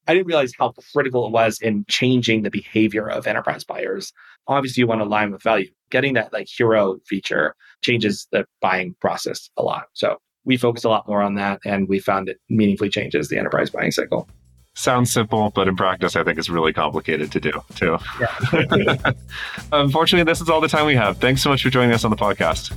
I 0.07 0.13
didn't 0.13 0.27
realize 0.27 0.53
how 0.57 0.73
critical 0.93 1.25
it 1.25 1.31
was 1.31 1.59
in 1.61 1.85
changing 1.89 2.43
the 2.43 2.51
behavior 2.51 3.09
of 3.09 3.25
enterprise 3.25 3.63
buyers. 3.63 4.13
Obviously, 4.47 4.81
you 4.81 4.87
want 4.87 5.01
to 5.01 5.05
align 5.05 5.31
with 5.31 5.41
value. 5.41 5.69
Getting 5.89 6.13
that 6.13 6.31
like 6.31 6.47
hero 6.47 6.97
feature 7.07 7.55
changes 7.81 8.27
the 8.31 8.45
buying 8.61 8.95
process 9.01 9.49
a 9.57 9.63
lot. 9.63 9.85
So 9.93 10.17
we 10.45 10.57
focus 10.57 10.83
a 10.83 10.89
lot 10.89 11.07
more 11.07 11.21
on 11.21 11.35
that 11.35 11.59
and 11.65 11.87
we 11.87 11.99
found 11.99 12.29
it 12.29 12.37
meaningfully 12.49 12.89
changes 12.89 13.29
the 13.29 13.37
enterprise 13.37 13.69
buying 13.69 13.91
cycle. 13.91 14.29
Sounds 14.75 15.11
simple, 15.11 15.51
but 15.51 15.67
in 15.67 15.75
practice, 15.75 16.15
I 16.15 16.23
think 16.23 16.37
it's 16.37 16.49
really 16.49 16.73
complicated 16.73 17.31
to 17.31 17.39
do 17.39 17.51
too. 17.75 17.97
Yeah. 18.19 19.11
Unfortunately, 19.71 20.29
this 20.29 20.41
is 20.41 20.49
all 20.49 20.59
the 20.59 20.67
time 20.67 20.85
we 20.85 20.95
have. 20.95 21.17
Thanks 21.17 21.41
so 21.41 21.49
much 21.49 21.63
for 21.63 21.69
joining 21.69 21.93
us 21.93 22.03
on 22.03 22.11
the 22.11 22.17
podcast. 22.17 22.73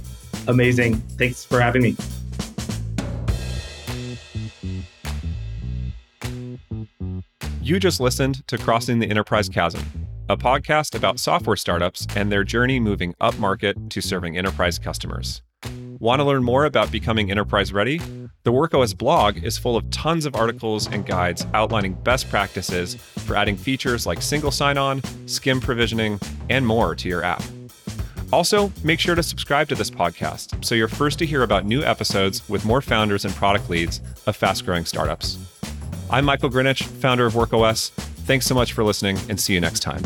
Amazing. 0.47 0.95
Thanks 1.19 1.45
for 1.45 1.61
having 1.61 1.83
me. 1.83 1.97
You 7.69 7.79
just 7.79 8.01
listened 8.01 8.49
to 8.49 8.57
Crossing 8.57 8.99
the 8.99 9.11
Enterprise 9.11 9.47
Chasm, 9.47 9.85
a 10.31 10.39
podcast 10.39 10.95
about 10.95 11.21
software 11.21 11.55
startups 11.55 12.07
and 12.17 12.33
their 12.33 12.43
journey 12.43 12.81
moving 12.81 13.15
up 13.21 13.39
market 13.39 13.91
to 13.91 14.01
serving 14.01 14.39
enterprise 14.39 14.79
customers. 14.79 15.43
Want 15.99 16.21
to 16.21 16.25
learn 16.25 16.43
more 16.43 16.65
about 16.65 16.91
becoming 16.91 17.31
enterprise 17.31 17.71
ready? 17.71 17.99
The 18.45 18.53
WorkOS 18.53 18.97
blog 18.97 19.45
is 19.45 19.59
full 19.59 19.77
of 19.77 19.91
tons 19.91 20.25
of 20.25 20.35
articles 20.35 20.87
and 20.87 21.05
guides 21.05 21.47
outlining 21.53 21.93
best 21.93 22.31
practices 22.31 22.95
for 22.95 23.37
adding 23.37 23.59
features 23.59 24.07
like 24.07 24.23
single 24.23 24.51
sign 24.51 24.79
on, 24.79 25.03
SCIM 25.27 25.61
provisioning, 25.61 26.19
and 26.49 26.67
more 26.67 26.95
to 26.95 27.07
your 27.07 27.23
app. 27.23 27.43
Also, 28.33 28.73
make 28.83 28.99
sure 28.99 29.15
to 29.15 29.23
subscribe 29.23 29.69
to 29.69 29.75
this 29.75 29.91
podcast 29.91 30.65
so 30.65 30.75
you're 30.75 30.89
first 30.89 31.19
to 31.19 31.27
hear 31.27 31.43
about 31.43 31.67
new 31.67 31.83
episodes 31.83 32.49
with 32.49 32.65
more 32.65 32.81
founders 32.81 33.27
and 33.27 33.35
product 33.35 33.69
leads 33.69 34.01
of 34.27 34.35
fast 34.35 34.65
growing 34.65 34.87
startups. 34.87 35.58
I'm 36.11 36.25
Michael 36.25 36.49
Grinich, 36.49 36.85
founder 36.85 37.27
of 37.27 37.35
WorkOS. 37.35 37.91
Thanks 37.91 38.47
so 38.47 38.55
much 38.55 38.73
for 38.73 38.83
listening 38.83 39.19
and 39.29 39.39
see 39.39 39.53
you 39.53 39.61
next 39.61 39.81
time. 39.81 40.03